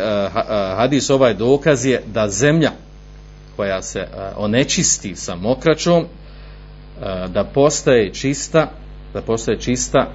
[0.76, 2.70] hadis ovaj dokaz je da zemlja
[3.56, 6.06] koja se onečisti sa mokraćom
[7.28, 8.70] da postaje čista
[9.12, 10.06] da postaje čista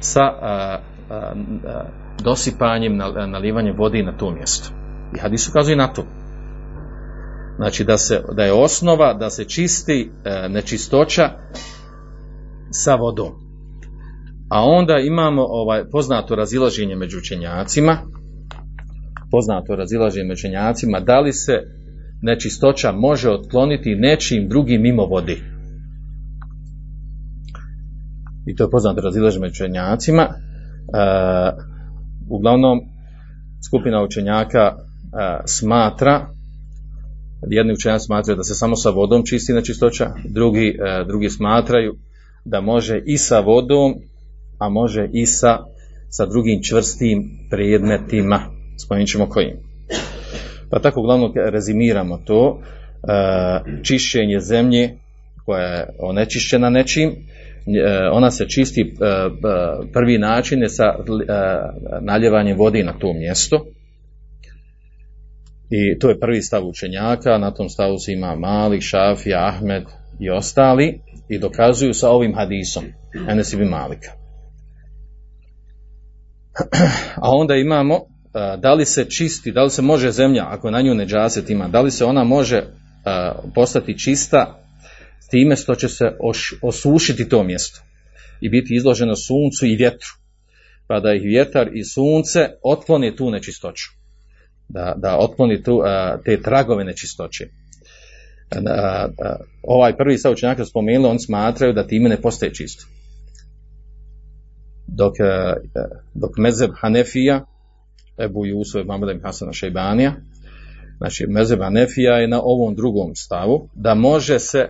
[0.00, 0.20] sa
[2.22, 2.96] dosipanjem
[3.30, 4.68] nalivanjem vode na to mjesto.
[5.16, 6.04] I hadis ukazuje na to.
[7.56, 10.10] Znači da, se, da je osnova da se čisti
[10.48, 11.30] nečistoća
[12.70, 13.32] sa vodom.
[14.50, 17.96] A onda imamo ovaj poznato razilaženje među učenjacima.
[19.30, 21.00] Poznato razilaženje među učenjacima.
[21.00, 21.52] Da li se
[22.22, 25.42] nečistoća može otkloniti nečim drugim mimo vodi
[28.46, 30.22] i to je poznato razilaženje među učenjacima.
[30.22, 30.32] E,
[32.30, 32.80] uglavnom,
[33.68, 34.76] skupina učenjaka e,
[35.46, 36.26] smatra,
[37.50, 41.96] jedni učenjaci smatraju da se samo sa vodom čisti nečistoća, drugi, e, drugi smatraju
[42.44, 43.94] da može i sa vodom,
[44.58, 45.58] a može i sa,
[46.08, 48.40] sa drugim čvrstim predmetima.
[48.84, 49.56] Spomenut ćemo kojim.
[50.70, 52.60] Pa tako uglavnom rezimiramo to.
[52.60, 54.90] E, čišćenje zemlje
[55.44, 57.12] koja je onečišćena nečim,
[58.12, 58.86] ona se čisti e,
[59.92, 60.94] prvi način je sa e,
[62.00, 63.66] naljevanjem vode na to mjesto.
[65.70, 69.82] I to je prvi stav učenjaka na tom stavu se ima Malik, Šafi, Ahmed
[70.20, 72.84] i ostali i dokazuju sa ovim hadisom
[73.28, 74.10] Enes ibn Malika.
[77.16, 78.00] A onda imamo
[78.58, 81.80] da li se čisti, da li se može zemlja ako na nju neđaset ima, da
[81.80, 82.62] li se ona može
[83.54, 84.60] postati čista
[85.30, 86.16] time što će se
[86.62, 87.80] osušiti to mjesto
[88.40, 90.08] i biti izloženo suncu i vjetru.
[90.86, 93.84] Pa da ih vjetar i sunce otkloni tu nečistoću.
[94.68, 95.80] Da, da otkloni tu,
[96.24, 97.48] te tragove nečistoće.
[99.62, 102.84] ovaj prvi stav učenjaka spomenuli, oni smatraju da time ne postaje čisto.
[104.86, 105.12] Dok,
[106.14, 107.46] dok mezeb Hanefija,
[108.18, 110.14] Ebu Jusuf, Mamada Hasana Šejbanija,
[110.98, 114.68] znači mezeb Hanefija je na ovom drugom stavu, da može se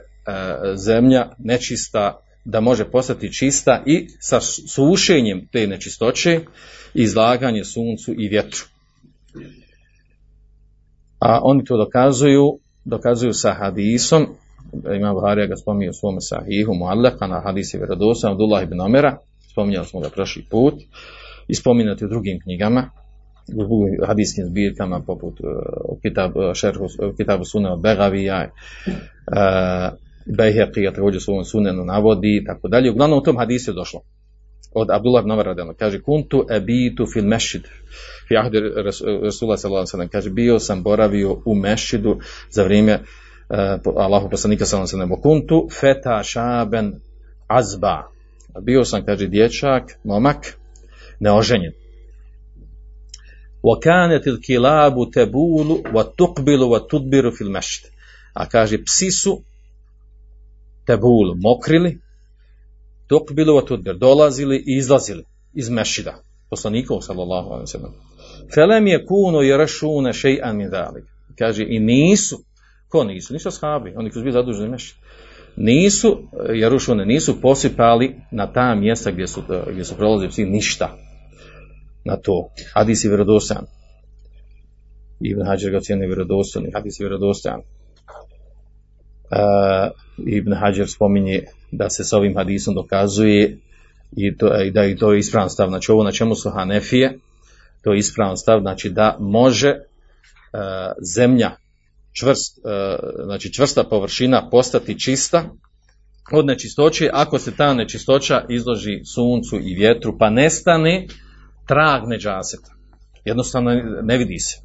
[0.76, 6.40] zemlja nečista da može postati čista i sa sušenjem te nečistoće
[6.94, 8.64] izlaganje suncu i vjetru.
[11.18, 14.26] A oni to dokazuju, dokazuju sa hadisom,
[14.96, 19.16] ima Buharija ga spominje u svome sahihu, muallaka na hadisi vjerodosan, Abdullah ibn Omera,
[19.50, 20.74] spominjali smo ga prošli put,
[21.48, 22.90] i spominjati u drugim knjigama,
[23.56, 25.48] u hadijskim zbirkama poput uh,
[26.02, 27.44] kitab, uh, šerhu, uh, kitabu
[27.82, 28.50] Begavija,
[28.86, 29.98] uh,
[30.38, 32.90] Bejheqi je također u svom sunenu navodi i tako dalje.
[32.90, 34.00] Uglavnom u tom hadisu je došlo.
[34.74, 35.46] Od Abdullah ibn Umar
[35.78, 37.62] kaže kuntu ebitu fil mešid
[38.28, 38.58] fi ahdi
[39.22, 42.18] Rasulullah sallallahu alejhi kaže bio sam boravio u mešidu
[42.50, 47.00] za vrijeme uh, Allahu poslanika sallallahu ve kuntu feta shaben
[47.46, 48.10] azba.
[48.62, 50.56] Bio sam kaže dječak momak
[51.20, 51.72] neoženjen.
[55.14, 57.90] Tabulu wa tuqbilu wa tudbiru fil mešid
[58.34, 59.42] a kaže psi su
[60.90, 61.98] tebul mokrili,
[63.08, 65.24] dok bilo tudber dolazili i izlazili
[65.54, 66.14] iz mešida,
[66.50, 67.94] poslanikov sallallahu alaihi sallam.
[68.54, 69.38] Felem je kuno
[70.12, 71.04] še'an min dalik.
[71.38, 72.44] Kaže, i nisu,
[72.88, 73.32] ko nisu?
[73.32, 74.96] Nisu ashabi, oni koji su bili zaduženi mešid.
[75.56, 76.18] Nisu,
[76.54, 80.96] Jarušune, nisu posipali na ta mjesta gdje su, gdje su prolazili psi ništa
[82.04, 82.48] na to.
[82.74, 83.66] Hadis je vjerodostan.
[85.20, 87.60] Ibn Hađar ga cijeni vjerodostan, hadis je vjerodostan.
[89.30, 93.58] Uh, Ibn Hajar spominje da se s ovim hadisom dokazuje
[94.16, 95.68] i, to, i da je to ispravan stav.
[95.68, 97.18] Znači ovo na čemu su Hanefije,
[97.82, 99.78] to je ispravan stav, znači da može uh,
[101.14, 101.50] zemlja
[102.12, 102.58] čvrst,
[103.24, 105.44] znači čvrsta površina postati čista
[106.32, 111.06] od nečistoće ako se ta nečistoća izloži suncu i vjetru pa nestane
[111.66, 112.72] trag neđaseta.
[113.24, 113.70] Jednostavno
[114.02, 114.56] ne vidi se.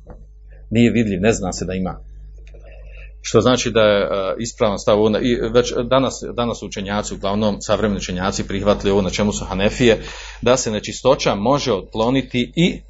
[0.69, 1.99] Nije vidljiv, ne zna se da ima
[3.27, 7.97] što znači da je uh, ispravan stav ovo, i već danas, danas učenjaci, uglavnom savremeni
[7.97, 10.01] učenjaci prihvatili ovo na čemu su Hanefije,
[10.41, 12.81] da se nečistoća može otkloniti i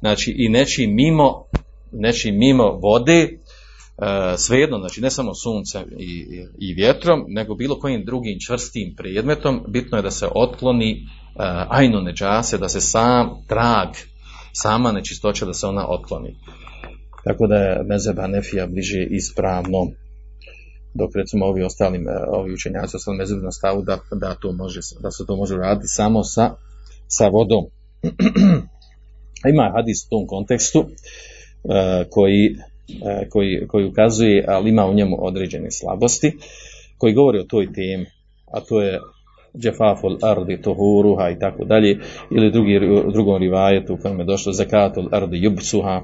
[0.00, 1.44] znači i neći mimo
[1.94, 3.28] nečim mimo vode, e,
[4.38, 6.24] svejedno, znači ne samo suncem i,
[6.58, 10.98] i, vjetrom, nego bilo kojim drugim čvrstim predmetom, bitno je da se otkloni e,
[11.68, 13.88] ajnu neđase, da se sam trag,
[14.52, 16.36] sama nečistoća, da se ona otkloni.
[17.24, 19.90] Tako da je mezeba nefija bliže ispravno
[20.94, 24.80] dok recimo ovi ostali e, ovi učenjaci ostali mezebi na stavu da, da, to može,
[25.00, 26.50] da se to može raditi samo sa,
[27.08, 27.64] sa vodom.
[29.52, 32.56] Ima hadis u tom kontekstu e, koji,
[32.88, 36.38] e, koji, koji ukazuje, ali ima u njemu određene slabosti,
[36.98, 38.06] koji govori o toj temi,
[38.52, 39.00] a to je
[39.58, 41.98] džefaful ardi tohuruha i tako dalje,
[42.30, 42.80] ili drugi,
[43.12, 46.02] drugom rivajetu u kojem je došlo zakatul ardi jubsuha,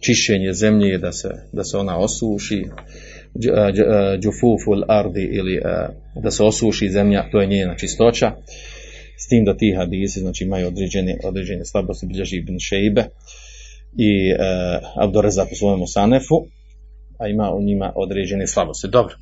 [0.00, 2.64] čišćenje zemlje da se, da se ona osuši,
[4.20, 5.60] džufuful ardi ili
[6.22, 8.32] da se osuši zemlja, to je njena čistoća,
[9.18, 13.04] s tim da ti hadisi znači, imaju određene, određene slabosti, bilježi ibn Šejbe
[13.98, 16.46] i uh, Abdoreza po svojemu Sanefu,
[17.18, 18.88] a ima u njima određene slabosti.
[18.88, 19.14] Dobro,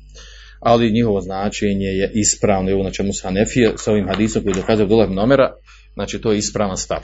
[0.59, 4.55] ali njihovo značenje je ispravno i ovo na čemu se Hanefije s ovim hadisom koji
[4.55, 5.51] dokazuje Abdullah Nomera,
[5.99, 6.99] Znači to je ispravan stav.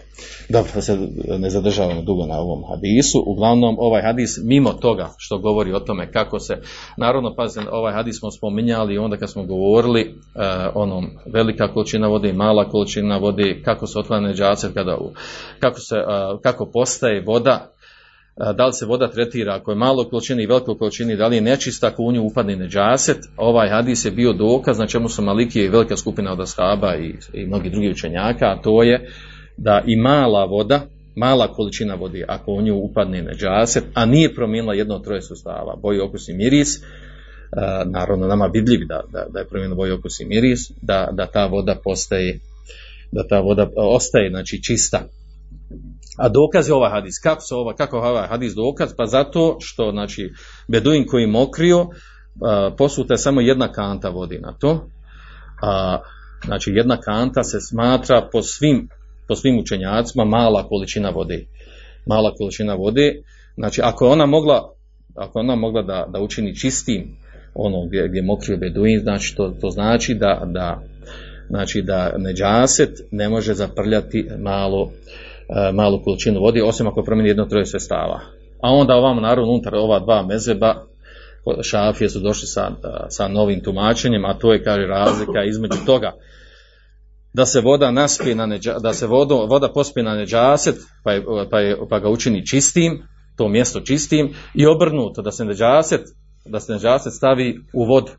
[0.50, 0.98] Dobro, da se
[1.40, 3.24] ne zadržavamo dugo na ovom hadisu.
[3.28, 6.58] Uglavnom ovaj hadis mimo toga što govori o tome kako se,
[6.98, 10.42] naravno pazite, ovaj hadis smo spominjali onda kad smo govorili uh,
[10.74, 14.98] onom velika količina vode i mala količina vode, kako se otklane džace, kada,
[15.60, 17.75] kako, se, uh, kako postaje voda
[18.56, 21.42] da li se voda tretira ako je malo količini i veliko količini, da li je
[21.42, 25.66] nečista ako u nju upadne neđaset, ovaj hadis je bio dokaz na čemu su Malikije
[25.66, 29.10] i velika skupina od Ashaba i, i mnogi drugi učenjaka, a to je
[29.58, 30.82] da i mala voda,
[31.16, 36.04] mala količina vode, ako u nju upadne neđaset, a nije promijenila jedno troje sustava, boju,
[36.04, 36.82] okus i miris,
[37.86, 41.46] naravno nama vidljiv da, da, da je promijenila boju, okus i miris, da, da ta
[41.46, 42.40] voda postaje
[43.12, 45.08] da ta voda ostaje znači čista
[46.18, 47.20] a dokaz je ovaj hadis.
[47.20, 48.94] Kako se ovaj, kako ovaj hadis dokaz?
[48.98, 50.34] Pa zato što, znači,
[50.68, 51.88] Beduin koji mokrio,
[52.78, 54.90] posuta je samo jedna kanta vodi na to.
[55.62, 56.00] A,
[56.46, 58.88] znači, jedna kanta se smatra po svim,
[59.28, 61.46] po svim učenjacima mala količina vode.
[62.06, 63.16] Mala količina vode.
[63.58, 64.74] Znači, ako je ona mogla,
[65.16, 67.18] ako je ona mogla da, da učini čistim
[67.54, 70.82] ono gdje, gdje je mokrio Beduin, znači, to, to znači da, da
[71.50, 74.92] znači da neđaset ne može zaprljati malo
[75.74, 78.20] malu količinu vode, osim ako promijeni jedno troje sredstava.
[78.62, 80.76] A onda ovamo naravno unutar ova dva mezeba
[81.64, 82.72] šafije su došli sa,
[83.10, 86.12] sa novim tumačenjem, a to je kaže razlika između toga
[87.34, 91.24] da se voda naspije na neđa, da se vodo, voda pospije na neđaset pa, je,
[91.52, 93.04] pa, je, pa ga učini čistim,
[93.38, 96.02] to mjesto čistim i obrnuto da se neđaset
[96.46, 98.12] da se neđaset stavi u vodu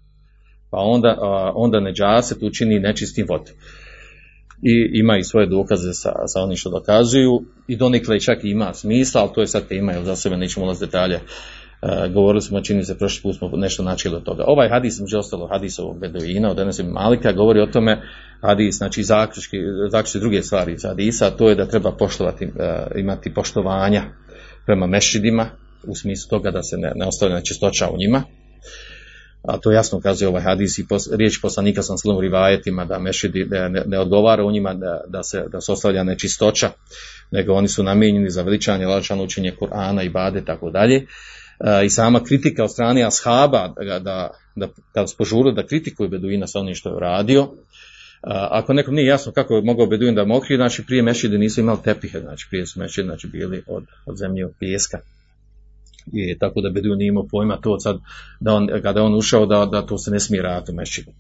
[0.71, 1.17] pa onda,
[1.55, 3.51] onda neđaset učini nečistim vodu
[4.63, 8.75] i ima i svoje dokaze sa, sa onim što dokazuju i donikle čak i ima
[8.75, 11.21] smisla, ali to je sad tema, jer za sebe nećemo ulaziti detalje.
[11.83, 14.45] E, govorili smo, čini se, prošli put smo nešto načeli od toga.
[14.47, 18.03] Ovaj hadis, među ostalo hadis ovog Beduina, od Enes Malika, govori o tome,
[18.41, 19.57] hadis, znači zaključki,
[19.91, 22.51] zaključki druge stvari iz hadisa, to je da treba poštovati, e,
[22.97, 24.03] imati poštovanja
[24.67, 25.47] prema mešidima,
[25.87, 28.23] u smislu toga da se ne, ne ostavlja čistoća u njima,
[29.47, 33.45] a to jasno ukazuje ovaj hadis i pos, riječ poslanika sam svom rivajetima da mešidi
[33.45, 36.71] da ne, ne odgovara u njima da, da, se, da se ostavlja nečistoća,
[37.31, 41.07] nego oni su namijenjeni za veličanje, lačano učenje Kur'ana i bade tako dalje.
[41.85, 46.61] I sama kritika od strane ashaba da, da, da kad spožuru da kritikuju Beduina sa
[46.61, 47.51] onim što je radio,
[48.51, 51.79] ako nekom nije jasno kako je mogao Beduin da mokri, znači prije mešide nisu imali
[51.85, 54.99] tepihe, znači prije su mešide znači bili od, od zemlje od pijeska
[56.13, 57.97] i tako da Bedun nije imao pojma to sad,
[58.41, 61.13] da on, kada on ušao, da, da to se ne smije raditi u.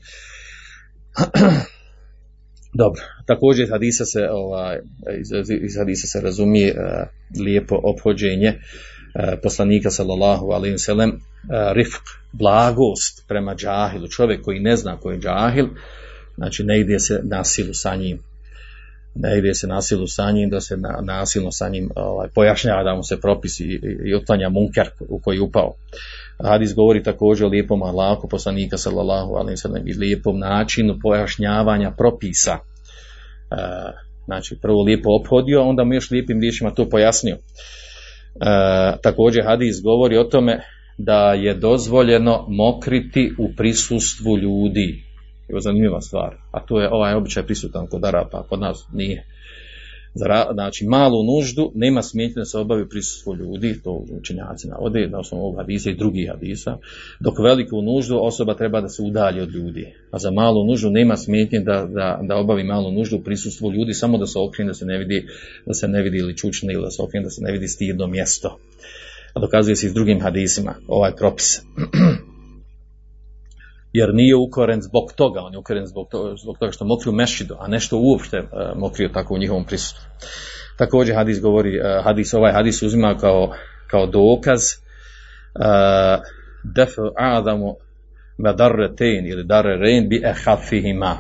[2.82, 4.78] Dobro, također hadisa se, ovaj,
[5.20, 11.16] iz, iz hadisa se razumije uh, lijepo obhođenje uh, poslanika sallallahu alaihi sallam, uh,
[11.50, 15.66] rifq, blagost prema džahilu, čovjek koji ne zna ko je džahil,
[16.36, 18.18] znači ne ide se na silu sa njim,
[19.18, 22.94] ne ide se nasilu sa njim, da se na, nasilno sa njim ovaj, pojašnjava da
[22.94, 25.74] mu se propisi i, i otklanja munker u koji upao.
[26.44, 32.52] Hadis govori također o lijepom Allahu poslanika sallallahu alaihi sallam i lijepom načinu pojašnjavanja propisa.
[32.52, 33.56] E,
[34.24, 37.36] znači prvo lijepo ophodio, onda mu još lijepim riječima to pojasnio.
[37.36, 37.38] E,
[39.02, 40.60] također hadis govori o tome
[40.98, 45.05] da je dozvoljeno mokriti u prisustvu ljudi
[45.48, 49.26] je zanimljiva stvar, a to je ovaj običaj prisutan kod Arapa, kod nas nije.
[50.52, 55.44] Znači, malu nuždu nema smetnje da se obavi prisutstvo ljudi, to učenjaci navode, na osnovu
[55.44, 56.76] ovog hadisa i drugih hadisa,
[57.20, 59.94] dok veliku nuždu osoba treba da se udalji od ljudi.
[60.10, 64.18] A za malu nuždu nema smetnje da, da, da obavi malu nuždu prisutstvo ljudi, samo
[64.18, 65.26] da se okrene, da se ne vidi,
[65.66, 68.06] da se ne vidi ili čučne ili da se okrene, da se ne vidi stidno
[68.06, 68.58] mjesto.
[69.34, 71.60] a dokazuje se i s drugim hadisima ovaj propis.
[73.98, 77.56] Jer nije ukoren zbog toga, on je ukoren zbog toga, zbog toga što mokrio mešidu,
[77.58, 80.04] a nešto uopšte uh, mokrio tako u njihovom prisustvu.
[80.78, 83.52] Također hadis govori, uh, hadis, ovaj hadis uzima kao,
[83.90, 86.22] kao dokaz uh,
[86.74, 87.76] def adamu
[88.38, 91.16] medarretein ili darrerein bi ehafihima.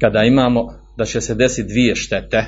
[0.00, 2.44] Kada imamo da će se desiti dvije štete,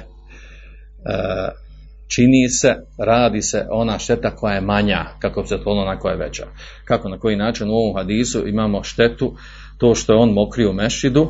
[2.14, 6.12] čini se, radi se ona šteta koja je manja, kako bi se otklonila ona koja
[6.12, 6.46] je veća.
[6.84, 9.36] Kako, na koji način u ovom hadisu imamo štetu,
[9.78, 11.28] to što je on mokrio u mešidu,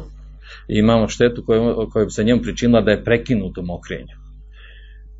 [0.69, 4.15] i imamo štetu koju, koju bi se njemu pričinila da je prekinuto mokrenje.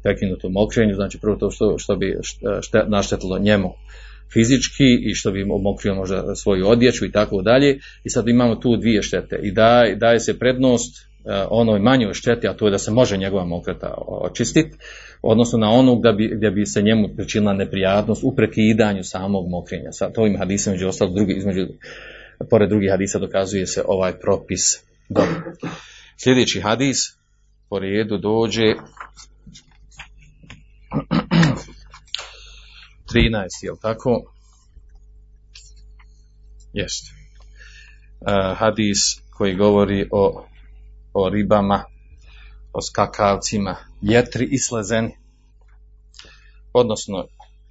[0.03, 2.17] Prekinuto mokrenje, znači prvo to što, što bi
[2.61, 3.71] šte, naštetilo njemu
[4.33, 7.79] fizički i što bi omokrio možda svoju odjeću i tako dalje.
[8.05, 9.41] I sad imamo tu dvije štete.
[9.43, 11.14] I daje, daje se prednost
[11.51, 14.77] onoj manjoj šteti, a to je da se može njegova mokreta očistiti,
[15.23, 19.93] odnosno na onu gdje bi, gdje bi se njemu pričinila neprijatnost u prekidanju samog mokrenja.
[19.93, 21.67] Sa to im hadisa među ostalo drugi, između,
[22.51, 24.61] pored drugih hadisa dokazuje se ovaj propis.
[25.09, 25.35] Dobro.
[26.17, 26.97] Sljedeći hadis
[27.69, 28.75] po redu dođe
[33.15, 34.33] 13, jel tako?
[36.73, 37.11] Jeste.
[38.21, 38.99] Uh, hadis
[39.31, 40.47] koji govori o,
[41.15, 41.85] o ribama,
[42.73, 45.17] o skakavcima, jetri i slezeni.
[46.73, 47.25] Odnosno,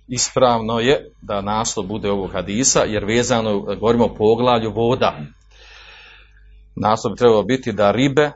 [0.07, 5.19] ispravno je da naslov bude ovog hadisa, jer vezano, govorimo o poglavlju voda.
[6.75, 8.31] Naslov bi trebalo biti da ribe,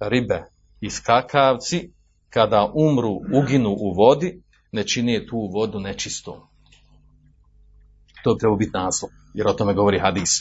[0.00, 0.44] ribe
[0.80, 1.92] i skakavci,
[2.30, 4.42] kada umru, uginu u vodi,
[4.72, 6.40] ne čini tu vodu nečistom.
[8.24, 10.40] To bi trebalo biti naslov, jer o tome govori hadis.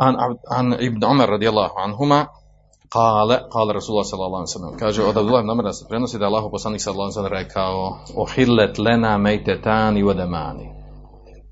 [0.00, 0.16] An,
[0.48, 2.26] an ibn Umar radijallahu anhuma,
[2.90, 6.26] Kale, kale Rasulullah sallallahu alaihi sallam, kaže od Abdullah ibn Amra se prenosi da je
[6.26, 10.66] Allah poslanik sallallahu alaihi sallam rekao ohillet lena mejtetani vodemani.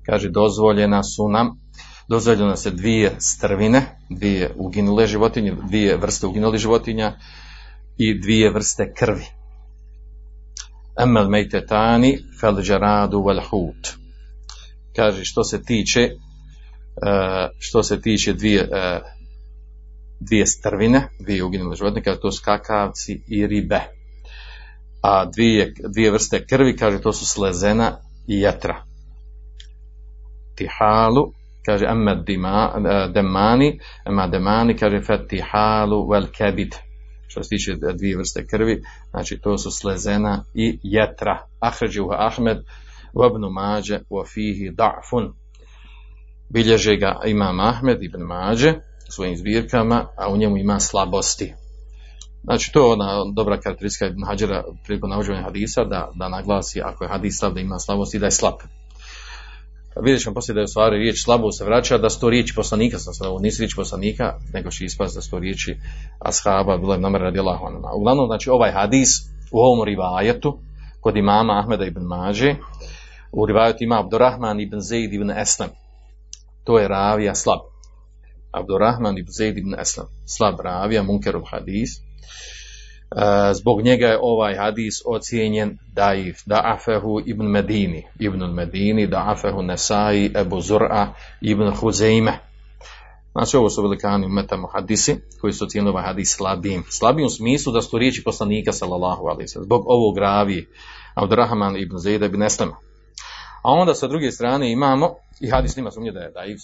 [0.05, 1.49] Kaže dozvoljena su nam,
[2.09, 7.13] dozvoljena se dvije strvine, dvije uginule životinje, dvije vrste uginulih životinja
[7.97, 9.25] i dvije vrste krvi.
[10.99, 13.95] Emel mejtetani fel džaradu vel hut.
[14.95, 16.09] Kaže što se tiče
[17.59, 18.69] što se tiče dvije
[20.19, 23.79] dvije strvine, dvije uginule životinje, kaže to su kakavci i ribe.
[25.01, 27.97] A dvije, dvije vrste krvi, kaže to su slezena
[28.27, 28.83] i jetra.
[30.55, 31.33] Tihalu,
[31.65, 32.73] kaže amma dima,
[33.13, 36.75] demani, amma demani, kaže fatihalu vel kebid.
[37.27, 41.47] Što se tiče dvije vrste krvi, znači to su slezena i jetra.
[41.59, 42.57] Ahređuha Ahmed,
[43.13, 45.31] vabnu mađe, wafihi da'fun.
[46.49, 48.73] Bilježe ga imam Ahmed ibn Mađe,
[49.09, 51.53] svojim zbirkama, a u njemu ima slabosti.
[52.43, 57.03] Znači, to je ona dobra karakteristika Ibn Hađara prilikom navođenja hadisa, da, da naglasi ako
[57.03, 58.53] je hadis slav da ima slabosti, da je slab.
[60.03, 62.55] Vidjet ćemo poslije da je u stvari riječ slabo se vraća, da su to riječi
[62.55, 65.77] poslanika, sam sad ovo nisu riječi poslanika, nego će ispast da su to riječi
[66.19, 67.39] ashaba, bilo je namera radi.
[67.95, 69.09] Uglavnom, znači, ovaj hadis
[69.51, 70.59] u ovom rivajetu,
[70.99, 72.55] kod imama Ahmeda ibn Mađe,
[73.31, 75.69] u rivajetu ima Abdurrahman ibn Zaid ibn Eslam.
[76.63, 77.59] To je ravija slab.
[78.51, 81.89] Abdurrahman ibn Zaid ibn Aslam, slab ravija, munkerov hadis.
[81.99, 89.23] E, zbog njega je ovaj hadis ocijenjen daif, da afehu ibn Medini, ibn Medini, da
[89.27, 91.07] afehu Nesai, Ebu Zur'a,
[91.41, 92.39] ibn Huzeime.
[93.31, 96.83] Znači ovo su velikani umetamo hadisi koji su ocijenili ovaj hadis slabim.
[96.89, 99.47] Slabim u smislu da su riječi poslanika sallallahu alaihi.
[99.47, 100.67] Zbog ovog ravi
[101.15, 102.75] Abdurrahman ibn Zaid ibn Aslama.
[103.63, 106.59] A onda sa druge strane imamo, i hadis nima sumnje da je daif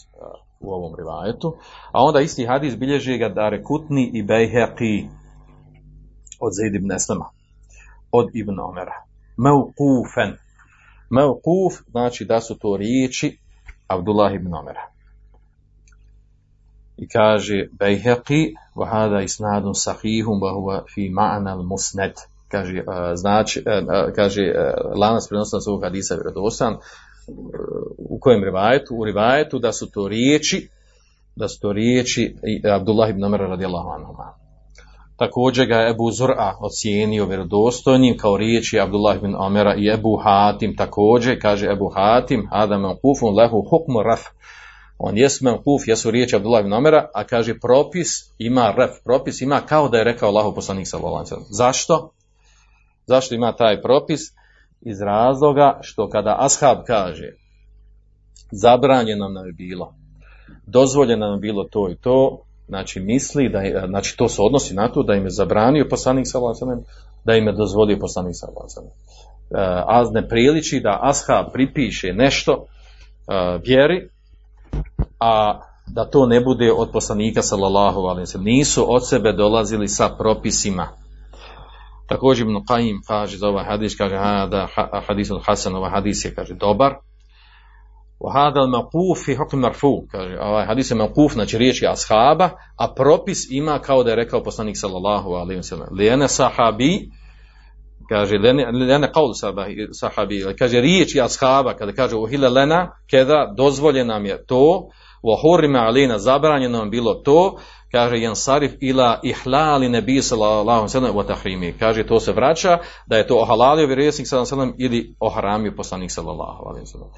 [0.60, 1.56] u ovom rivajetu,
[1.92, 5.08] a onda isti hadis bilježi ga da rekutni i bejheqi
[6.40, 7.26] od Zaid ibn Eslama,
[8.12, 9.04] od Ibn Omera.
[9.38, 10.38] Meukufen.
[11.10, 13.38] Meukuf znači da su to riječi
[13.88, 14.82] Abdullah ibn Omera.
[16.98, 22.14] I kaže bejheqi vahada isnadun sahihum vahuva fi ma'ana al-musned.
[22.48, 22.84] Kaže,
[23.16, 23.64] znači,
[24.16, 24.42] kaže
[24.96, 26.78] lanac prenosa svog hadisa vjerodostan,
[27.98, 28.96] u kojem rivajetu?
[28.96, 30.70] U rivajetu da su to riječi,
[31.36, 32.36] da su to riječi
[32.76, 34.46] Abdullah ibn Amr radijallahu anhuma.
[35.18, 40.76] Također ga je Ebu Zur'a ocijenio vjerodostojnim kao riječi Abdullah ibn Amera i Ebu Hatim
[40.76, 44.22] također, kaže Ebu Hatim, Adam kufun lehu hukmu raf.
[44.98, 48.08] On jes kuf, jesu riječi Abdullah ibn Amera, a kaže propis
[48.38, 51.26] ima ref, propis ima kao da je rekao Allahu poslanik sallallahu.
[51.50, 52.12] Zašto?
[53.06, 54.22] Zašto ima taj propis?
[54.82, 57.34] Iz razloga što kada ashab kaže
[58.52, 59.94] zabranjeno nam je bilo,
[60.68, 64.74] dozvoljeno nam je bilo to i to, znači misli da je, znači to se odnosi
[64.74, 66.84] na to da im je zabranio poslanik sallallahu
[67.26, 68.92] da im je dozvolio poslanik sallallahu
[69.88, 72.66] a ne priliči da ashab pripiše nešto
[73.28, 74.10] e, vjeri,
[75.20, 78.46] a da to ne bude od poslanika sallallahu sallam.
[78.46, 80.88] Nisu od sebe dolazili sa propisima.
[82.08, 84.68] Također Ibn Qayyim kaže za ovaj hadis, kaže hada
[85.08, 86.94] hadis od Hasan, ovaj hadis je kaže dobar.
[88.20, 92.94] Wa hada al-maquf fi hukm marfu, kaže ovaj hadis je maquf, znači riječi ashaba, a
[92.96, 95.88] propis ima kao da je rekao poslanik sallallahu alaihi sallam.
[95.92, 97.10] Lijene sahabi,
[98.10, 98.38] kaže
[98.90, 99.34] lene qaul
[99.92, 104.90] sahabi, kaže riječi ashaba kada kaže uhila lena, kada dozvoljeno nam je to,
[105.24, 107.58] wa hurima alina zabranjeno nam bilo to,
[107.96, 111.74] kaže jansarif ila ihlali nebi sallallahu alejhi ve sellem wa tahrimi.
[111.80, 112.78] Kaže to se vraća
[113.08, 117.10] da je to ohalalio vjerovjesnik sallallahu alejhi ili oharamio poslanik sallallahu alejhi ve sellem.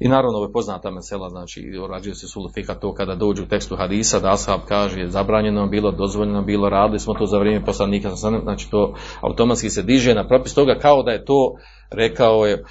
[0.00, 3.46] I naravno ovo je poznata mesela, znači urađuje se sulu fika to kada dođu u
[3.46, 8.10] tekstu hadisa da ashab kaže zabranjeno bilo, dozvoljeno bilo, radili smo to za vrijeme poslanika,
[8.42, 11.54] znači to automatski se diže na propis toga kao da je to
[11.90, 12.64] rekao je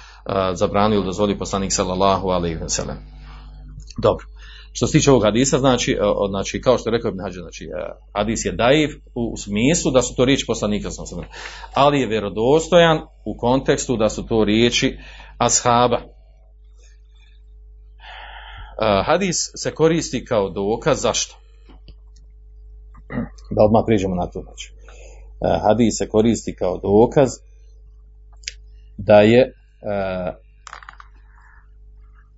[0.52, 2.96] zabranio ili dozvolio poslanik sallallahu alejhi ve sellem.
[4.02, 4.35] Dobro.
[4.76, 5.98] Što se tiče ovog hadisa, znači,
[6.28, 7.68] znači kao što je rekao Ibn znači,
[8.14, 10.88] hadis je daiv u, smislu da su to riječi poslanika
[11.74, 14.98] ali je vjerodostojan u kontekstu da su to riječi
[15.38, 16.00] ashaba.
[19.04, 21.36] Hadis se koristi kao dokaz, zašto?
[23.50, 24.42] Da odmah priđemo na to.
[24.42, 24.72] Znači.
[25.62, 27.30] Hadis se koristi kao dokaz
[28.96, 29.52] da je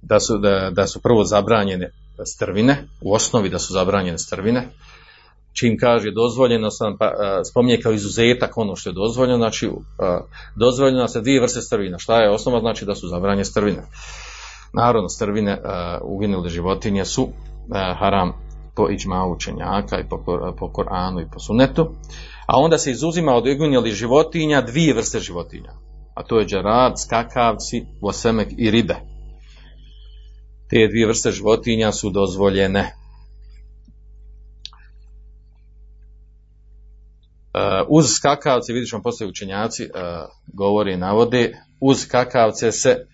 [0.03, 1.93] da su, da, da su prvo zabranjene
[2.27, 4.69] strvine, u osnovi da su zabranjene strvine,
[5.53, 7.13] čim kaže dozvoljeno sam pa,
[7.51, 9.71] spominje kao izuzetak ono što je dozvoljeno, znači
[10.57, 11.99] dozvoljeno se dvije vrste strvina.
[11.99, 12.61] Šta je osnova?
[12.61, 13.83] Znači da su zabranjene strvine.
[14.73, 15.61] Naravno, strvine
[16.03, 17.29] uginule životinje su
[17.99, 18.33] haram
[18.77, 20.25] po iđma učenjaka i po,
[20.59, 21.91] po Koranu i po sunetu,
[22.47, 25.73] a onda se izuzima od uginulih životinja dvije vrste životinja,
[26.15, 28.97] a to je džarad, skakavci, vosemek i ribe
[30.69, 32.93] te dvije vrste životinja su dozvoljene.
[37.55, 39.91] Uh, uz skakavce, vidiš vam postoje učenjaci, uh,
[40.47, 43.05] govori i navode, uz skakavce se uh,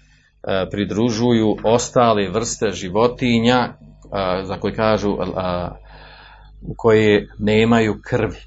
[0.71, 3.75] pridružuju ostale vrste životinja
[4.45, 5.17] za koje kažu
[6.77, 8.39] koje nemaju krvi.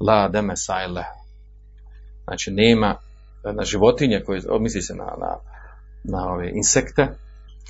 [0.00, 1.04] La deme sajle.
[2.24, 2.96] Znači nema
[3.54, 5.36] na životinje koje, misli se na, na,
[6.04, 7.08] na ove insekte,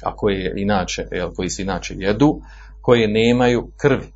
[0.03, 2.41] a koje inače, jel, koji se inače jedu,
[2.81, 4.13] koje nemaju krvi.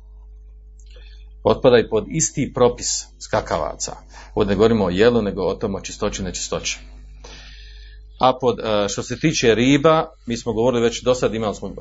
[1.43, 3.95] Otpadaju pod isti propis skakavaca.
[4.35, 6.79] Ovdje ne govorimo o jelu, nego o tom o čistoći, nečistoći.
[8.19, 11.73] A pod, e, što se tiče riba, mi smo govorili već do sad imali smo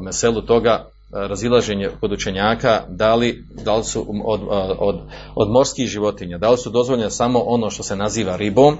[0.00, 4.40] meselu toga, razilaženje kod učenjaka, da li, da li su od,
[4.78, 5.00] od,
[5.34, 8.76] od morskih životinja, da li su dozvoljene samo ono što se naziva ribom,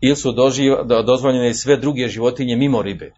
[0.00, 0.32] ili su
[1.04, 3.12] dozvoljene i sve druge životinje mimo ribe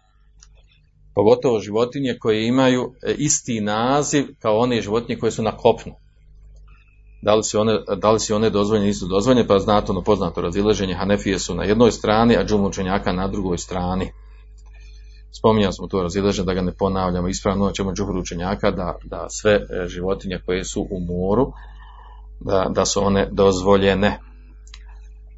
[1.15, 5.93] pogotovo životinje koje imaju e, isti naziv kao one životinje koje su na kopnu.
[7.21, 10.41] Da li su one, da li su one dozvoljene, nisu dozvoljene, pa znate ono poznato
[10.41, 14.11] razilaženje, Hanefije su na jednoj strani, a džumu učenjaka na drugoj strani.
[15.39, 19.53] Spominjali smo to razilaženje, da ga ne ponavljamo, ispravno ćemo džuhru učenjaka, da, da sve
[19.53, 21.51] e, životinje koje su u moru,
[22.39, 24.19] da, da su one dozvoljene.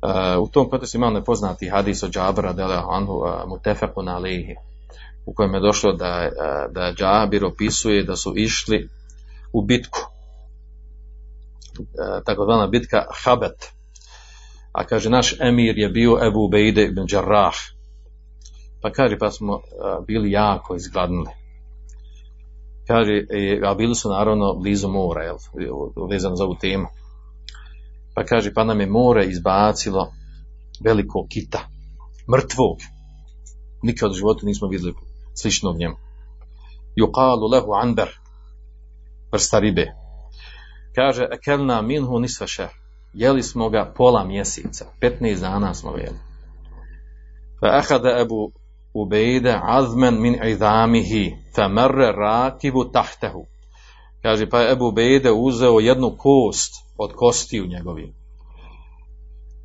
[0.01, 4.55] Uh, u tom kontekstu imamo nepoznati hadis od Džabra, da je anhu uh, alihi
[5.27, 6.29] u kojem je došlo da,
[6.71, 8.89] da Džabir opisuje da su išli
[9.53, 9.99] u bitku.
[12.25, 13.71] Takozvana bitka Habet.
[14.71, 17.55] A kaže, naš emir je bio Ebu Bejde ibn Đarrah.
[18.81, 19.59] Pa kaže, pa smo
[20.07, 21.31] bili jako izgladnili.
[22.87, 23.25] Kaže,
[23.65, 25.37] a bili su naravno blizu mora, jel,
[26.09, 26.87] vezano za ovu temu.
[28.15, 30.11] Pa kaže, pa nam je more izbacilo
[30.83, 31.59] velikog kita,
[32.31, 32.77] mrtvog.
[33.83, 34.93] Nikad u životu nismo vidjeli
[35.41, 35.95] sličnog njemu.
[36.97, 38.09] Yuqalu lehu anber,
[39.31, 39.85] vrsta ribe.
[40.95, 42.69] Kaže, ekelna minhu nisva šer.
[43.13, 46.19] Jeli smo ga pola mjeseca, 15 dana smo jeli.
[47.59, 48.51] Fa ahada Ebu
[48.93, 53.45] Ubejde azmen min idamihi, fa merre rakibu tahtehu.
[54.21, 58.13] Kaže, pa je Ebu Ubejde uzeo jednu kost od kosti u njegovim.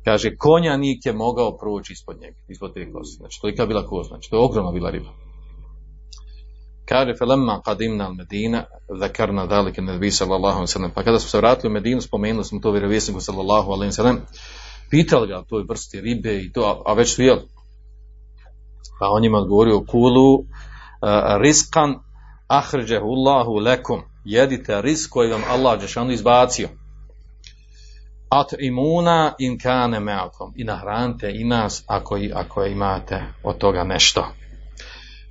[0.05, 3.17] Kaže, konjanik je mogao proći ispod njega, ispod te kosti.
[3.17, 5.22] Znači, to je bila kost, znači, to je ogromna bila riba.
[6.85, 8.63] Kaže, felemma qadimna al Medina,
[8.99, 10.91] zakarna dalike nebi sallallahu alaihi sallam.
[10.91, 14.19] Pa kada smo se vratili u Medinu, spomenuli smo to vjerovjesniku sallallahu alaihi sallam,
[14.89, 17.41] pitali ga o toj vrsti ribe i to, a već su jeli.
[18.99, 20.45] Pa on njima odgovorio, kulu uh,
[21.41, 21.95] riskan
[22.47, 26.69] ahređehu Allahu lekum, jedite risk koji vam Allah Đešanu izbacio.
[28.29, 30.53] At imuna in kane meakom.
[30.55, 34.27] I nahranite i nas ako, ako imate od toga nešto.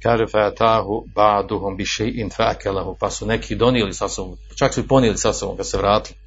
[0.02, 4.88] Kaže fatahu ba'duhum bi shay'in fa'akalahu pa su neki donijeli sa sobom, čak su i
[4.88, 6.18] ponijeli sa sobom kad se vratili.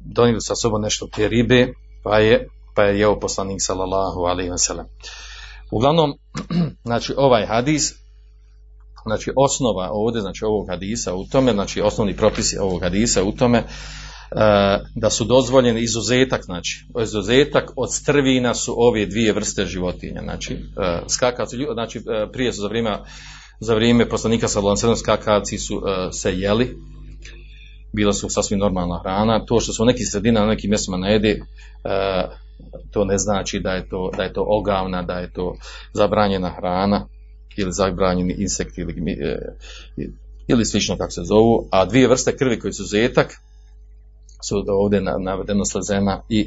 [0.00, 4.58] Donijeli sa sobom nešto te ribe, pa je pa je jeo poslanik sallallahu alejhi ve
[4.58, 4.86] sellem.
[5.70, 6.14] Uglavnom,
[6.88, 7.94] znači ovaj hadis,
[9.06, 13.64] znači osnova ovdje, znači ovog hadisa u tome, znači osnovni propisi ovog hadisa u tome,
[14.94, 20.58] da su dozvoljeni izuzetak, znači izuzetak od strvina su ove dvije vrste životinja, znači e,
[21.08, 22.98] skakavci, znači e, prije su za vrijeme
[23.60, 26.76] za vrijeme poslanika ve sellem skakavci su e, se jeli,
[27.92, 31.30] bila su sasvim normalna hrana, to što su u nekim na nekim mjestima ne jede,
[31.30, 31.40] e,
[32.90, 35.56] to ne znači da je to, da je to ogavna, da je to
[35.92, 37.06] zabranjena hrana
[37.56, 39.38] ili zabranjeni insekt ili, e,
[40.48, 43.36] ili slično kako se zovu, a dvije vrste krvi koji su zetak
[44.48, 46.40] su ovdje na- navedeno slezena i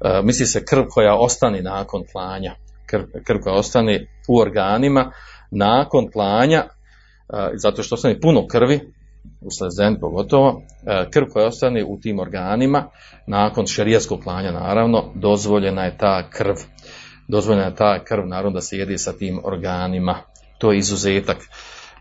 [0.00, 2.54] e, misli se krv koja ostane nakon klanja,
[2.86, 5.12] krv, krv koja ostane u organima
[5.50, 6.66] nakon klanja, e,
[7.54, 8.80] zato što ostane puno krvi,
[9.40, 12.84] u slezen pogotovo, e, krv koja ostane u tim organima,
[13.26, 16.54] nakon šerijskog klanja naravno, dozvoljena je ta krv.
[17.28, 20.18] Dozvoljena je ta krv, naravno da se jede sa tim organima.
[20.58, 21.36] To je izuzetak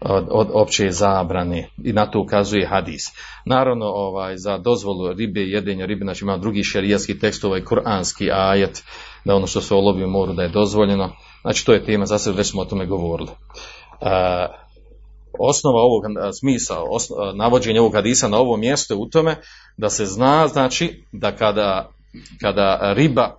[0.06, 3.04] od, od opće zabrane i na to ukazuje hadis.
[3.46, 8.84] Naravno, ovaj, za dozvolu ribe, jedenja ribe, znači ima drugi šerijski tekst, ovaj kuranski ajet,
[9.26, 11.12] da ono što se olovi u moru da je dozvoljeno.
[11.42, 13.30] Znači, to je tema, za sebe već smo o tome govorili.
[13.30, 14.48] E,
[15.40, 19.36] osnova ovog a, smisla, osno- a, navođenja ovog hadisa na ovo mjesto je u tome
[19.78, 21.90] da se zna, znači, da kada,
[22.42, 23.38] kada riba,